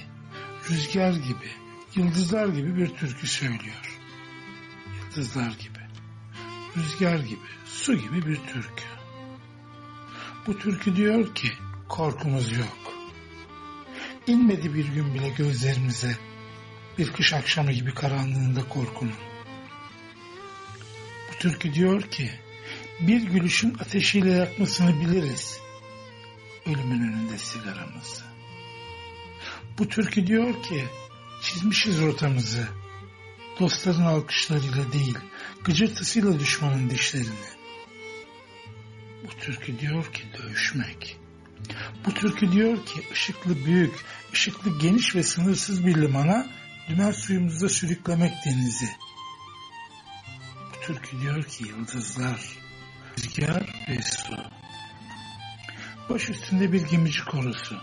[0.70, 1.52] rüzgar gibi,
[1.96, 3.89] yıldızlar gibi bir türkü söylüyor
[5.10, 5.80] yıldızlar gibi,
[6.78, 8.84] rüzgar gibi, su gibi bir türkü.
[10.48, 11.48] Bu türkü diyor ki
[11.88, 12.94] korkumuz yok.
[14.28, 16.18] İnmedi bir gün bile gözlerimize
[16.98, 19.16] bir kış akşamı gibi karanlığında korkunun.
[21.32, 22.32] Bu türkü diyor ki
[23.00, 25.60] bir gülüşün ateşiyle yakmasını biliriz.
[26.66, 28.24] Ölümün önünde sigaramızı.
[29.78, 30.86] Bu türkü diyor ki
[31.42, 32.68] çizmişiz rotamızı
[33.60, 35.18] dostların alkışlarıyla değil,
[35.64, 37.50] gıcırtısıyla düşmanın dişlerini.
[39.24, 41.18] Bu türkü diyor ki dövüşmek.
[42.06, 46.48] Bu türkü diyor ki ışıklı büyük, ışıklı geniş ve sınırsız bir limana
[46.90, 48.90] dümen suyumuzda sürüklemek denizi.
[50.70, 52.40] Bu türkü diyor ki yıldızlar,
[53.18, 54.38] rüzgar ve su.
[56.10, 57.78] Baş üstünde bir gemici korusu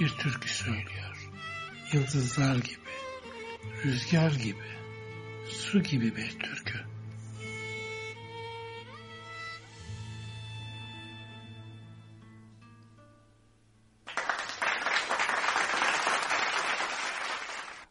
[0.00, 1.28] bir türkü söylüyor.
[1.92, 2.92] Yıldızlar gibi,
[3.84, 4.81] rüzgar gibi,
[5.52, 6.78] su gibi bir türkü.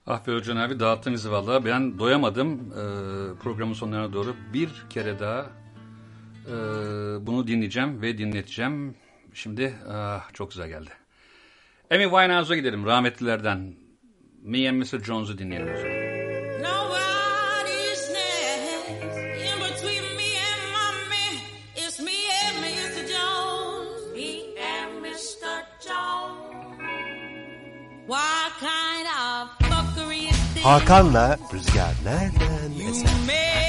[0.07, 1.65] Ah be Özcan abi dağıttın bizi valla.
[1.65, 2.83] Ben doyamadım e,
[3.39, 4.35] programın sonlarına doğru.
[4.53, 5.49] Bir kere daha
[6.47, 6.55] e,
[7.25, 8.95] bunu dinleyeceğim ve dinleteceğim.
[9.33, 10.89] Şimdi ah, çok güzel geldi.
[11.91, 13.73] Amy Winehouse'a gidelim rahmetlilerden.
[14.41, 15.03] Me and Mr.
[15.03, 16.01] Jones'u dinleyelim o zaman.
[30.63, 33.60] Hakan'la Rüzgar nereden eser?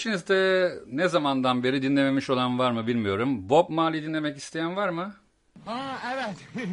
[0.00, 3.48] İçinizde ne zamandan beri dinlememiş olan var mı bilmiyorum.
[3.48, 5.14] Bob Marley dinlemek isteyen var mı?
[5.64, 6.36] Ha evet.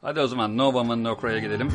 [0.00, 1.72] Hadi o zaman No Woman No Cry'a gidelim.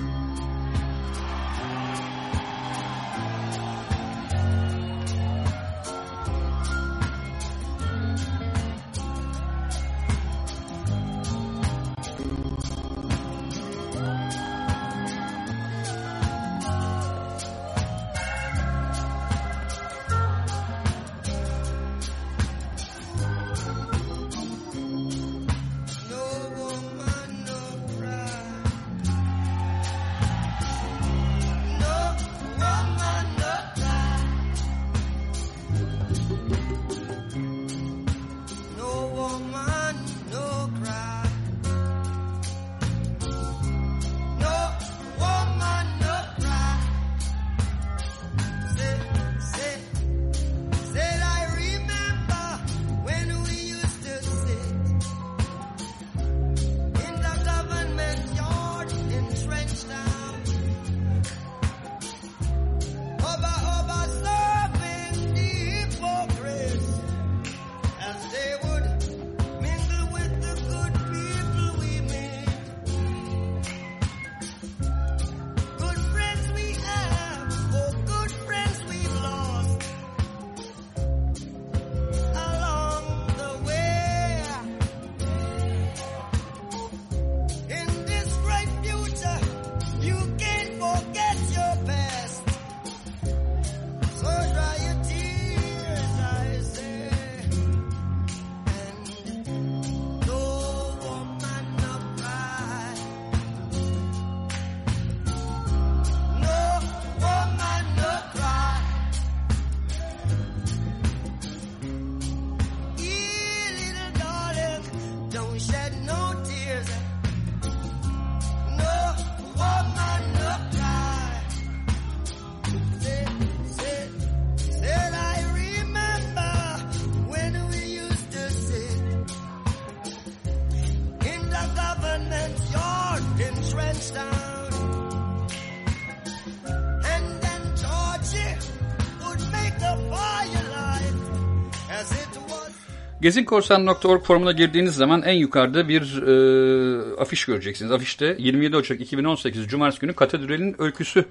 [143.23, 147.91] Gezinkorsan.org forumuna girdiğiniz zaman en yukarıda bir e, afiş göreceksiniz.
[147.91, 151.25] Afişte 27 Ocak 2018 Cumartesi günü Katedral'in öyküsü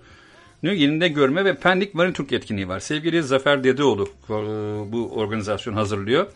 [0.62, 2.80] yerinde görme ve Pendik Varın Türk etkinliği var.
[2.80, 4.32] Sevgili Zafer Dedeoğlu e,
[4.92, 6.26] bu organizasyon hazırlıyor.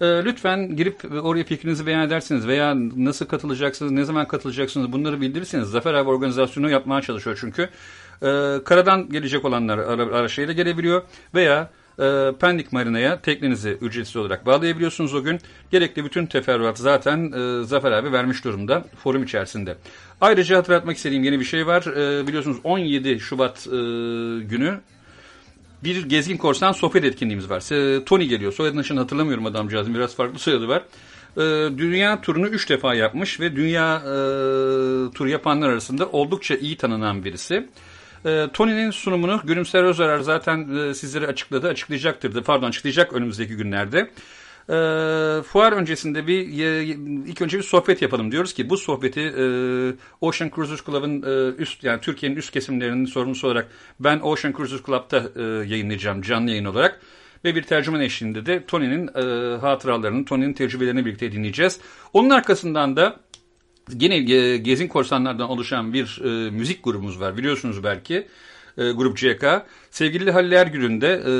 [0.00, 5.68] E, lütfen girip oraya fikrinizi beyan edersiniz veya nasıl katılacaksınız, ne zaman katılacaksınız bunları bildirirseniz.
[5.68, 7.62] Zafer abi organizasyonu yapmaya çalışıyor çünkü.
[8.22, 8.28] E,
[8.64, 11.02] karadan gelecek olanlar ara, araçlarıyla gelebiliyor
[11.34, 15.40] veya e, Pendik Marina'ya teknenizi ücretsiz olarak bağlayabiliyorsunuz o gün.
[15.70, 19.76] Gerekli bütün teferruat zaten e, Zafer abi vermiş durumda forum içerisinde.
[20.20, 21.82] Ayrıca hatırlatmak istediğim yeni bir şey var.
[21.82, 23.70] E, biliyorsunuz 17 Şubat e,
[24.44, 24.80] günü
[25.84, 27.72] bir Gezgin Korsan sohbet etkinliğimiz var.
[27.72, 28.52] E, Tony geliyor.
[28.52, 29.94] Soyadını şimdi hatırlamıyorum adamcağızın.
[29.94, 30.82] Biraz farklı soyadı var.
[31.36, 31.40] E,
[31.78, 34.10] dünya turunu 3 defa yapmış ve dünya e,
[35.12, 37.68] turu yapanlar arasında oldukça iyi tanınan birisi.
[38.24, 44.10] E, Tony'nin sunumunu Gülümser Özarar zaten e, sizlere açıkladı, açıklayacaktır pardon açıklayacak önümüzdeki günlerde.
[44.68, 46.38] E, fuar öncesinde bir
[47.26, 49.44] ilk önce bir sohbet yapalım diyoruz ki bu sohbeti e,
[50.20, 53.68] Ocean Cruisers Club'ın e, üst yani Türkiye'nin üst kesimlerinin sorumlusu olarak
[54.00, 57.00] ben Ocean Cruisers Club'da e, yayınlayacağım canlı yayın olarak
[57.44, 59.06] ve bir tercüman eşliğinde de Tony'nin
[59.58, 61.80] hatıralarını, Tony'nin tecrübelerini birlikte dinleyeceğiz.
[62.12, 63.20] Onun arkasından da
[64.00, 68.26] Yine e, Gezin Korsanlardan oluşan bir e, müzik grubumuz var biliyorsunuz belki.
[68.78, 69.44] E, grup CK.
[69.90, 71.32] Sevgili Halil Ergül'ün de e,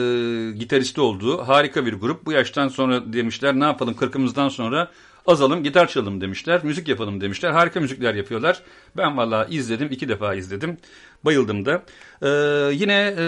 [0.58, 2.26] gitaristi olduğu harika bir grup.
[2.26, 4.90] Bu yaştan sonra demişler ne yapalım kırkımızdan sonra
[5.26, 6.60] azalım gitar çalalım demişler.
[6.64, 7.50] Müzik yapalım demişler.
[7.50, 8.62] Harika müzikler yapıyorlar.
[8.96, 9.88] Ben vallahi izledim.
[9.90, 10.76] iki defa izledim.
[11.24, 11.82] Bayıldım da.
[12.22, 12.28] E,
[12.74, 13.24] yine e,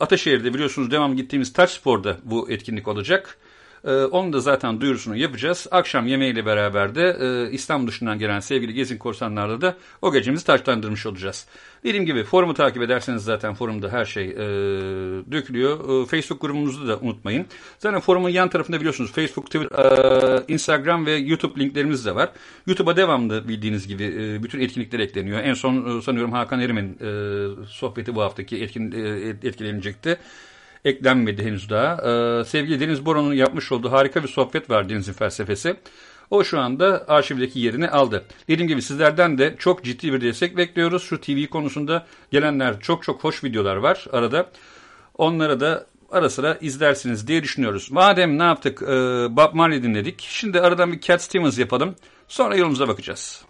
[0.00, 3.38] Ataşehir'de biliyorsunuz devam gittiğimiz Taç Spor'da bu etkinlik olacak.
[3.84, 5.66] Ee, onu da zaten duyurusunu yapacağız.
[5.70, 11.06] Akşam yemeğiyle beraber de e, İstanbul dışından gelen sevgili Gezin Korsanlarla da o gecemizi taşlandırmış
[11.06, 11.46] olacağız.
[11.84, 14.36] Dediğim gibi forumu takip ederseniz zaten forumda her şey e,
[15.32, 16.02] dökülüyor.
[16.02, 17.46] E, Facebook grubumuzu da unutmayın.
[17.78, 19.78] Zaten forumun yan tarafında biliyorsunuz Facebook, Twitter,
[20.38, 22.30] e, Instagram ve YouTube linklerimiz de var.
[22.66, 25.40] YouTube'a devamlı bildiğiniz gibi e, bütün etkinlikler ekleniyor.
[25.40, 30.18] En son e, sanıyorum Hakan Erim'in e, sohbeti bu haftaki etkin, e, etkilenecekti
[30.84, 31.94] eklenmedi henüz daha.
[31.94, 35.76] Ee, sevgili Deniz Boran'ın yapmış olduğu harika bir sohbet var Deniz'in felsefesi.
[36.30, 38.24] O şu anda arşivdeki yerini aldı.
[38.48, 41.02] Dediğim gibi sizlerden de çok ciddi bir destek bekliyoruz.
[41.02, 44.50] Şu TV konusunda gelenler çok çok hoş videolar var arada.
[45.18, 47.90] Onlara da ara sıra izlersiniz diye düşünüyoruz.
[47.90, 48.82] Madem ne yaptık?
[48.82, 48.86] Ee,
[49.36, 50.20] Bob Marley dinledik.
[50.20, 51.94] Şimdi aradan bir Cat Stevens yapalım.
[52.28, 53.49] Sonra yolumuza bakacağız.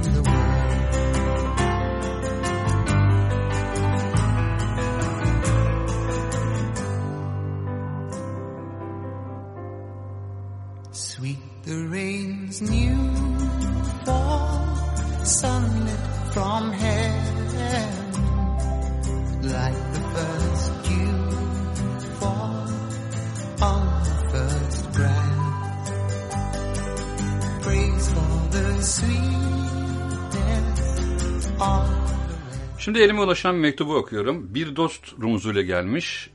[32.81, 34.53] Şimdi elime ulaşan mektubu okuyorum.
[34.53, 36.29] Bir dost rumuzuyla gelmiş.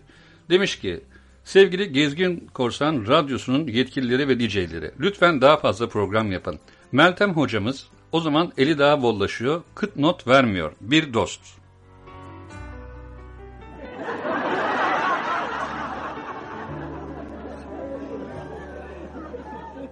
[0.50, 1.00] Demiş ki,
[1.44, 6.58] sevgili Gezgin Korsan Radyosu'nun yetkilileri ve DJ'leri, lütfen daha fazla program yapın.
[6.92, 10.72] Meltem hocamız o zaman eli daha bollaşıyor, kıt not vermiyor.
[10.80, 11.40] Bir dost.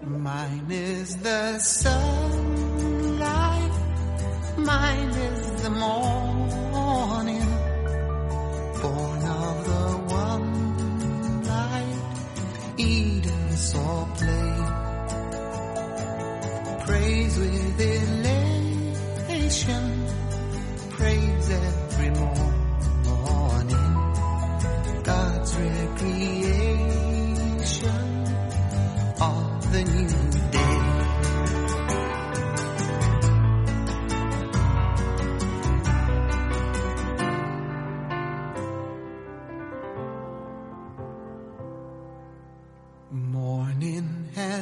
[0.06, 2.94] Mine is the sunlight,
[4.58, 6.23] mine is the morning,
[16.86, 17.80] Praise with
[19.40, 19.84] elation,
[20.90, 21.83] praise and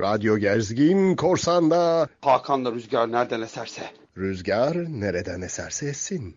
[0.00, 3.82] Radyo Gezgin Korsan'da Hakan'la rüzgar nereden eserse.
[4.16, 6.36] rüzgar nereden eserse essin.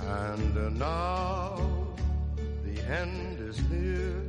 [0.00, 1.58] And uh, now
[2.64, 4.22] the end is near,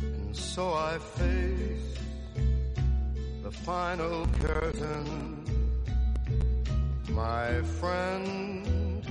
[0.00, 1.98] and so I face
[3.44, 5.06] the final curtain.
[7.10, 9.04] My friend,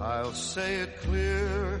[0.00, 1.80] I'll say it clear,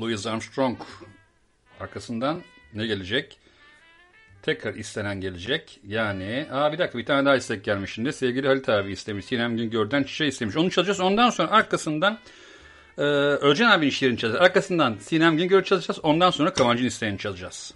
[0.00, 0.78] Louis Armstrong.
[1.80, 2.42] Arkasından
[2.74, 3.38] ne gelecek?
[4.42, 5.80] Tekrar istenen gelecek.
[5.86, 8.12] Yani aa bir dakika bir tane daha istek gelmiş şimdi.
[8.12, 9.24] Sevgili Halit abi istemiş.
[9.24, 10.56] Sinem Güngör'den çiçeği istemiş.
[10.56, 11.00] Onu çalacağız.
[11.00, 12.18] Ondan sonra arkasından
[12.98, 14.44] e, Özcan abinin şiirini çalacağız.
[14.44, 16.00] Arkasından Sinem Güngör'ü çalacağız.
[16.02, 17.74] Ondan sonra Kıvancı'nın isteğini çalacağız.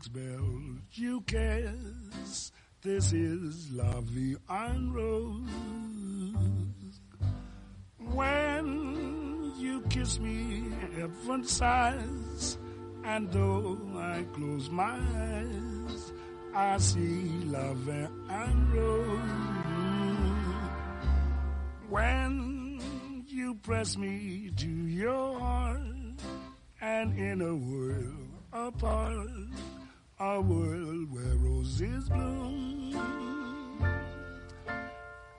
[0.00, 0.46] Magic spell
[0.92, 2.52] you cast.
[2.82, 5.50] This is Vie en Rose.
[7.98, 10.64] When you kiss me,
[10.96, 12.58] heaven sighs.
[13.04, 16.12] And though I close my eyes,
[16.54, 19.20] I see Vie en Rose.
[21.88, 25.80] When you press me to your heart,
[26.80, 29.28] and in a world apart,
[30.20, 32.94] a world where roses bloom.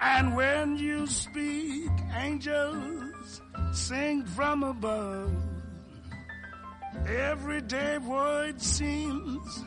[0.01, 3.41] And when you speak, angels
[3.73, 5.31] sing from above.
[7.07, 9.63] Everyday word seems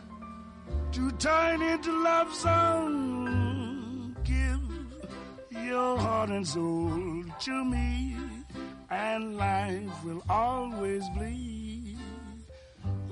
[0.92, 4.16] to turn into love song.
[4.24, 8.16] Give your heart and soul to me,
[8.90, 11.53] and life will always be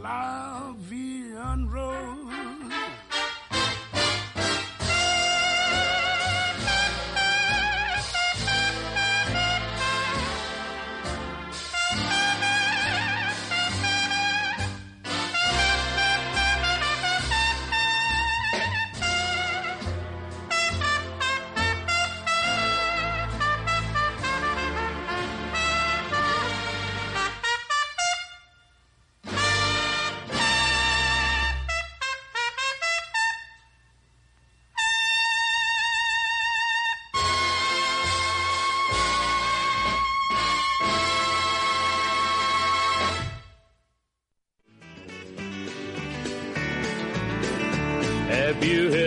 [0.02, 3.01] la vie en rose.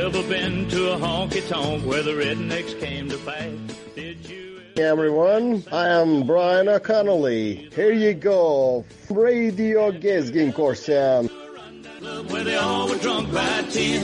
[0.05, 3.57] Ever been to a honky tonk where the rednecks came to fight?
[3.95, 4.61] Did you?
[4.75, 7.69] Hey everyone, I am Brian O'Connolly.
[7.73, 11.27] Here you go, Radio Gezgin Korsan.
[12.29, 14.03] Where they all were drunk by ten.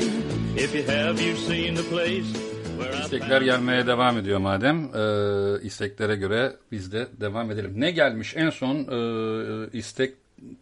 [0.58, 2.34] If you have, you've seen the place
[2.78, 4.90] where I İstekler gelmeye devam ediyor madem.
[4.96, 7.74] Ee, isteklere göre biz de devam edelim.
[7.76, 10.14] Ne gelmiş en son e, istek...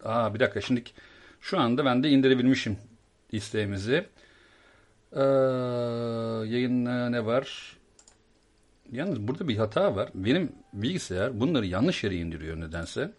[0.04, 0.84] Aa bir dakika şimdi
[1.42, 2.78] şu anda ben de indirebilmişim
[3.32, 4.06] isteğimizi.
[5.14, 5.20] Ee,
[6.54, 7.78] yayında ne var?
[8.92, 10.10] Yalnız burada bir hata var.
[10.14, 13.12] Benim bilgisayar bunları yanlış yere indiriyor nedense.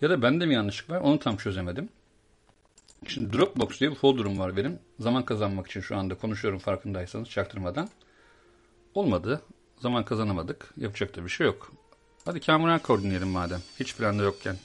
[0.00, 1.88] Ya da bende mi yanlışlık var onu tam çözemedim.
[3.06, 4.78] Şimdi Dropbox diye bir folder'ım var benim.
[4.98, 7.88] Zaman kazanmak için şu anda konuşuyorum farkındaysanız çaktırmadan.
[8.94, 9.40] Olmadı.
[9.78, 10.74] Zaman kazanamadık.
[10.76, 11.72] Yapacak da bir şey yok.
[12.24, 13.60] Hadi Kamuran Kor dinleyelim madem.
[13.80, 14.56] Hiç planda yokken.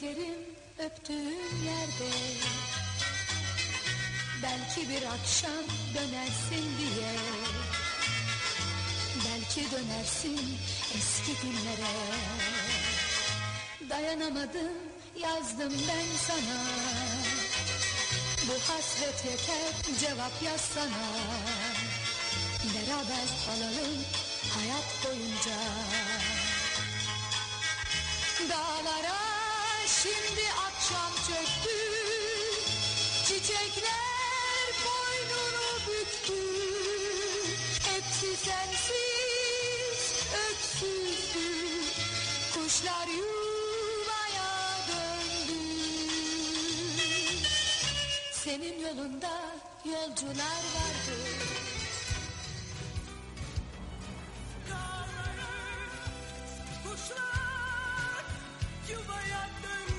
[0.00, 0.34] Seni beklerim
[0.78, 2.10] öptüğün yerde.
[4.42, 5.64] Belki bir akşam
[5.94, 7.12] dönersin diye.
[9.26, 10.40] Belki dönersin
[10.96, 11.92] eski günlere.
[13.90, 14.72] Dayanamadım
[15.22, 16.60] yazdım ben sana.
[18.48, 21.06] Bu hasret yeter cevap yazsana
[22.74, 23.98] Beraber kalalım
[24.54, 25.56] hayat boyunca.
[28.50, 29.35] Dağlara
[30.06, 31.76] şimdi akşam çöktü
[33.26, 36.40] Çiçekler boynunu büktü.
[37.90, 40.00] Hepsi sensiz
[40.48, 41.48] öksüzdü
[42.54, 44.52] Kuşlar yuvaya
[44.88, 45.60] döndü.
[48.32, 49.54] Senin yolunda
[49.84, 51.16] yolcular vardı.
[56.84, 58.24] Kuşlar
[58.90, 59.95] yuvaya döndü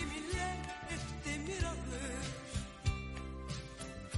[0.00, 0.56] Gemiler
[0.88, 2.24] hep demir alır.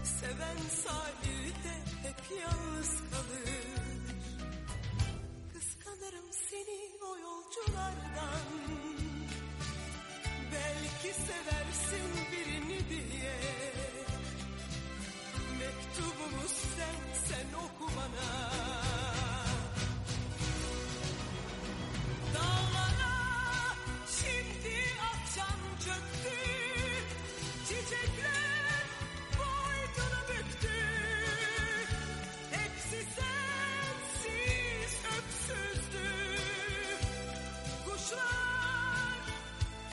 [0.05, 4.03] Seven sahilde hep yalnız kalır.
[5.53, 8.49] Kıskanırım seni o yolculardan.
[10.53, 13.41] Belki seversin birini diye.
[15.59, 18.53] Mektubumu sen, sen oku bana
[22.35, 22.82] Dağlara
[27.69, 28.87] Çiçekler
[29.39, 30.79] boynunu büktü.
[32.51, 36.09] Hepsi sensiz öksüzdü.
[37.85, 39.21] Kuşlar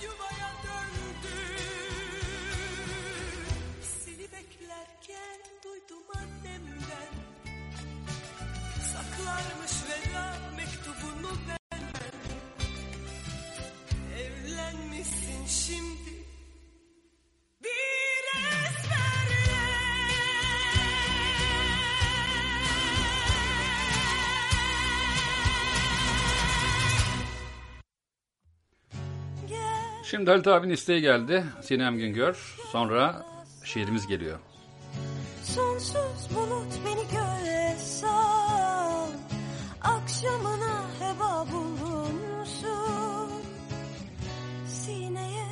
[0.04, 1.38] yuvaya döndü.
[4.06, 4.32] Seni
[5.64, 7.14] duydum annemden.
[8.94, 11.59] Saklarmış veda mektubunu benden
[30.12, 31.44] Şimdi Halit abinin isteği geldi.
[31.62, 32.56] Sinem Güngör.
[32.72, 33.26] Sonra
[33.64, 34.40] şiirimiz geliyor.
[35.44, 37.76] Sonsuz bulut beni göğe
[39.82, 43.32] Akşamına heba bulunsun
[44.68, 45.49] Sineye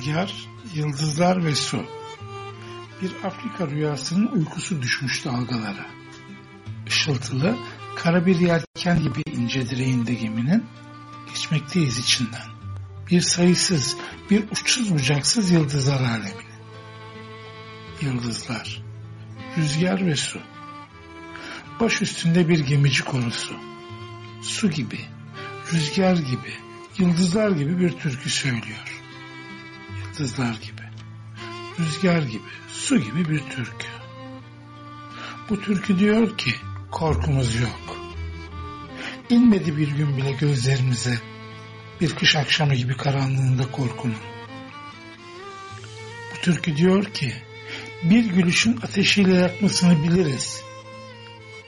[0.00, 1.84] Rüzgar, yıldızlar ve su.
[3.02, 5.86] Bir Afrika rüyasının uykusu düşmüş dalgalara.
[6.86, 7.56] Işıltılı,
[7.96, 10.64] kara bir yelken gibi ince direğinde geminin
[11.28, 12.46] geçmekteyiz içinden.
[13.10, 13.96] Bir sayısız,
[14.30, 16.60] bir uçsuz bucaksız yıldızlar aleminin.
[18.00, 18.82] Yıldızlar,
[19.56, 20.40] rüzgar ve su.
[21.80, 23.54] Baş üstünde bir gemici korusu.
[24.42, 25.00] Su gibi,
[25.72, 26.52] rüzgar gibi,
[26.98, 28.89] yıldızlar gibi bir türkü söylüyor
[30.20, 30.82] yıldızlar gibi,
[31.78, 33.86] rüzgar gibi, su gibi bir türkü.
[35.50, 36.50] Bu türkü diyor ki
[36.90, 37.96] korkumuz yok.
[39.30, 41.18] İnmedi bir gün bile gözlerimize
[42.00, 44.16] bir kış akşamı gibi karanlığında korkunun.
[46.32, 47.34] Bu türkü diyor ki
[48.02, 50.62] bir gülüşün ateşiyle yakmasını biliriz.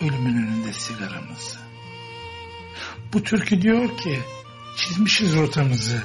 [0.01, 1.59] Ölümün önünde sigaramızı.
[3.13, 4.21] Bu türkü diyor ki
[4.77, 6.03] çizmişiz rotamızı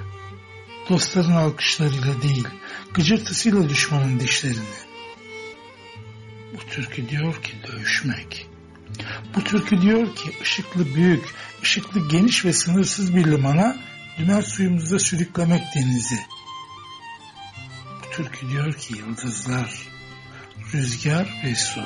[0.89, 2.47] dostların alkışlarıyla değil,
[2.93, 4.87] gıcırtısıyla düşmanın dişlerini.
[6.53, 8.47] Bu türkü diyor ki dövüşmek.
[9.35, 11.25] Bu türkü diyor ki ışıklı büyük,
[11.63, 13.77] ışıklı geniş ve sınırsız bir limana
[14.17, 16.19] dümen suyumuzda sürüklemek denizi.
[18.05, 19.73] Bu türkü diyor ki yıldızlar,
[20.73, 21.81] rüzgar ve su.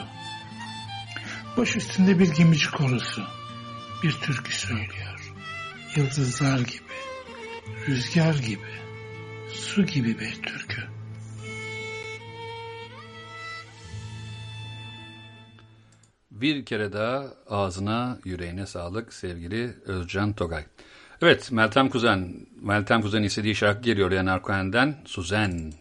[1.57, 3.23] Baş üstünde bir gemici korusu
[4.03, 5.33] bir türkü söylüyor.
[5.95, 6.93] Yıldızlar gibi,
[7.87, 8.81] rüzgar gibi,
[9.53, 10.81] su gibi bir türkü.
[16.31, 20.63] Bir kere daha ağzına, yüreğine sağlık sevgili Özcan Togay.
[21.21, 22.47] Evet, Meltem Kuzen.
[22.61, 24.95] Meltem Kuzen istediği şarkı geliyor Leonard Cohen'den.
[25.05, 25.80] Suzanne.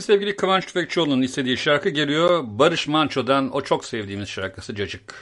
[0.00, 2.44] Şimdi sevgili Kıvanç Tüfekçioğlu'nun istediği şarkı geliyor.
[2.46, 5.14] Barış Manço'dan o çok sevdiğimiz şarkısı Cacık.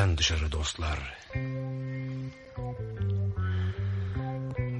[0.00, 0.98] Meclisten dışarı dostlar.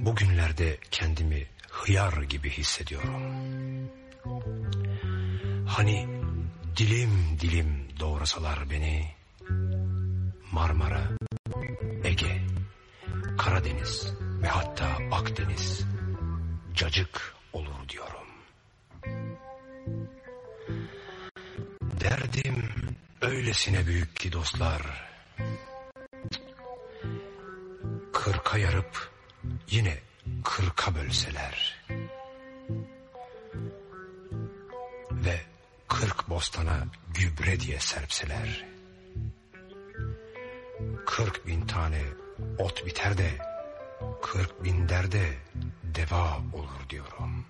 [0.05, 3.23] Bugünlerde kendimi hıyar gibi hissediyorum.
[5.67, 6.07] Hani
[6.77, 9.07] dilim dilim doğrasalar beni
[10.51, 11.03] Marmara,
[12.03, 12.41] Ege,
[13.37, 15.85] Karadeniz ve hatta Akdeniz
[16.73, 18.27] cacık olur diyorum.
[21.81, 22.69] Derdim
[23.21, 25.10] öylesine büyük ki dostlar.
[28.51, 29.11] Kırka yarıp
[29.69, 29.97] yine
[30.43, 31.85] kırka bölseler.
[35.11, 35.41] Ve
[35.87, 36.83] kırk bostana
[37.13, 38.65] gübre diye serpseler.
[41.05, 42.01] Kırk bin tane
[42.59, 43.29] ot biter de
[44.21, 45.33] kırk bin derde
[45.83, 47.45] deva olur diyorum.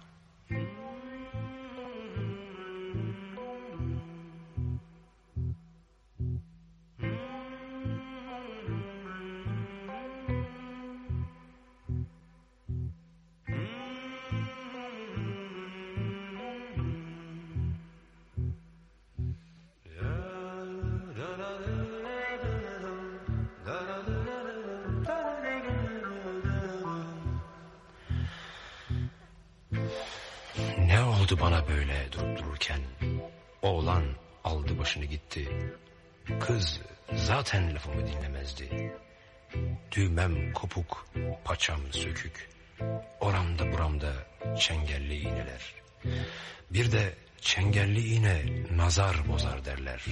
[48.91, 50.05] Nazar bozar derler.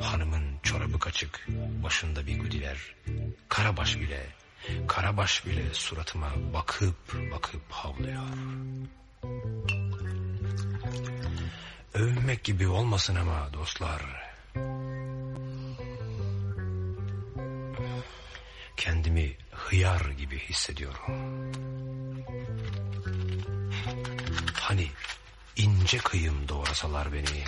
[0.00, 1.46] Hanımın çorabı kaçık,
[1.82, 2.78] başında bir güdiler.
[3.48, 4.26] Karabaş bile,
[4.88, 6.96] karabaş bile suratıma bakıp
[7.32, 8.22] bakıp havlıyor.
[11.94, 14.02] övünmek gibi olmasın ama dostlar.
[18.76, 21.00] Kendimi hıyar gibi hissediyorum.
[25.60, 27.44] İnce kıyım doğrasalar beni.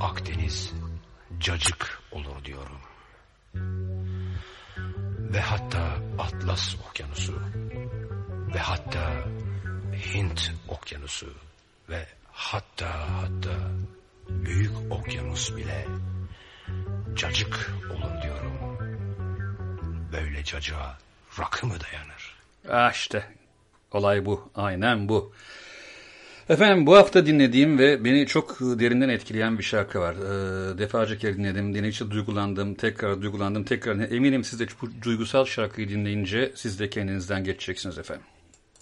[0.00, 0.72] Akdeniz
[1.40, 2.80] cacık olur diyorum.
[5.32, 7.40] Ve hatta Atlas Okyanusu
[8.54, 9.24] ve hatta
[10.14, 11.34] Hint Okyanusu
[11.88, 12.90] ve hatta
[13.22, 13.70] hatta
[14.28, 15.86] Büyük Okyanus bile
[17.14, 18.78] cacık olur diyorum.
[20.12, 20.98] Böyle cacığa
[21.38, 22.36] rakı mı dayanır?
[22.68, 23.24] Ah işte
[23.92, 24.50] olay bu.
[24.54, 25.32] Aynen bu.
[26.48, 30.14] Efendim bu hafta dinlediğim ve beni çok derinden etkileyen bir şarkı var.
[30.14, 35.88] Ee, defalarca kere dinledim, dinledikçe duygulandım, tekrar duygulandım, tekrar eminim siz de bu duygusal şarkıyı
[35.88, 38.26] dinleyince siz de kendinizden geçeceksiniz efendim.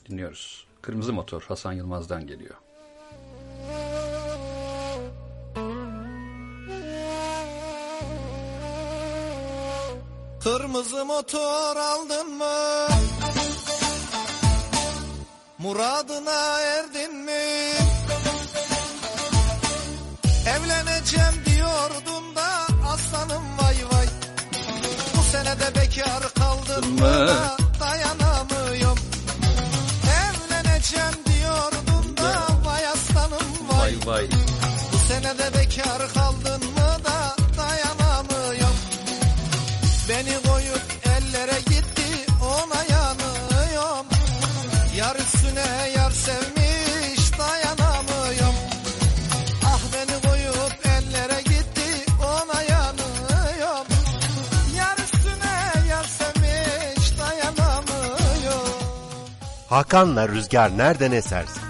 [0.09, 0.66] Dinliyoruz.
[0.83, 2.55] Kırmızı Motor Hasan Yılmaz'dan geliyor.
[10.47, 12.89] Kırmızı motor aldın mı?
[15.59, 17.73] Muradına erdin mi?
[20.47, 24.06] Evleneceğim diyordun da aslanım vay vay.
[25.16, 27.01] Bu senede bekar kaldın mı?
[27.01, 28.98] da Dayanamıyorum.
[30.23, 33.81] Evleneceğim diyordun da vay aslanım vay.
[33.81, 34.28] Vay vay.
[34.93, 36.76] Bu senede bekar kaldın mı
[59.70, 61.60] Hakan'la Rüzgar nereden eserse.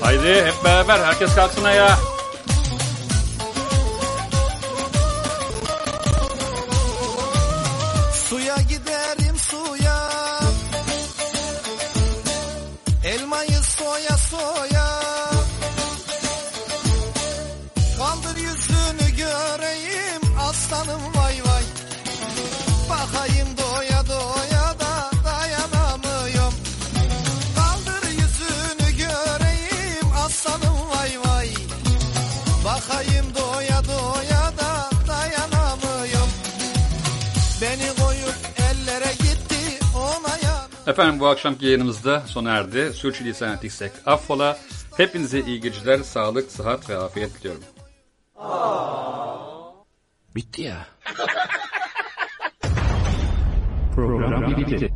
[0.00, 2.15] Haydi hep beraber herkes kalksın ayağa.
[20.76, 21.64] Aslanım vay vay
[22.90, 26.54] Bakayım doya doya da dayanamıyorum
[27.56, 31.48] Kaldır yüzünü göreyim aslanım vay vay
[32.64, 36.30] Bakayım doya doya da dayanamıyorum
[37.62, 38.36] Beni koyup
[38.70, 42.92] ellere gitti ona yan Efendim bu akşamki yayınımızda sona erdi.
[42.94, 44.58] Sürçülisan ettiysek affola.
[44.96, 47.62] Hepinize iyi geceler, sağlık, sıhhat ve afiyet diliyorum.
[48.36, 49.55] Bitti
[50.68, 50.84] ya.
[53.94, 54.92] Program bitti.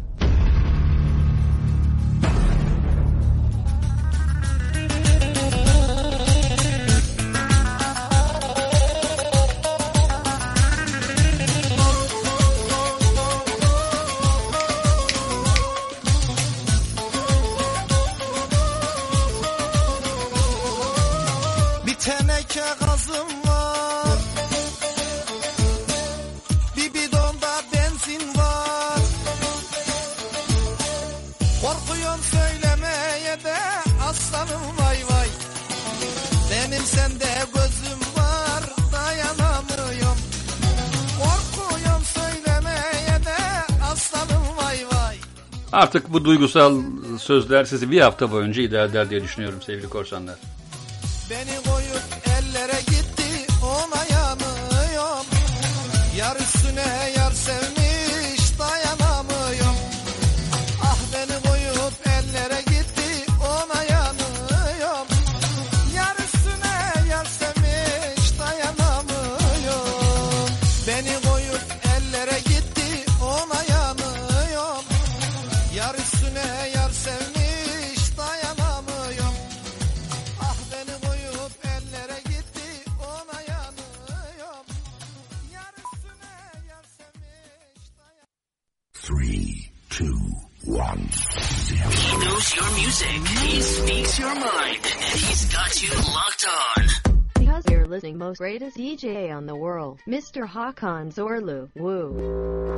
[45.72, 46.82] Artık bu duygusal
[47.18, 50.36] sözler sizi bir hafta boyunca idare eder diye düşünüyorum sevgili korsanlar.
[51.30, 51.69] Beni
[98.30, 100.46] most greatest DJ on the world, Mr.
[100.46, 101.68] Hakan Zorlu.
[101.74, 102.76] Woo.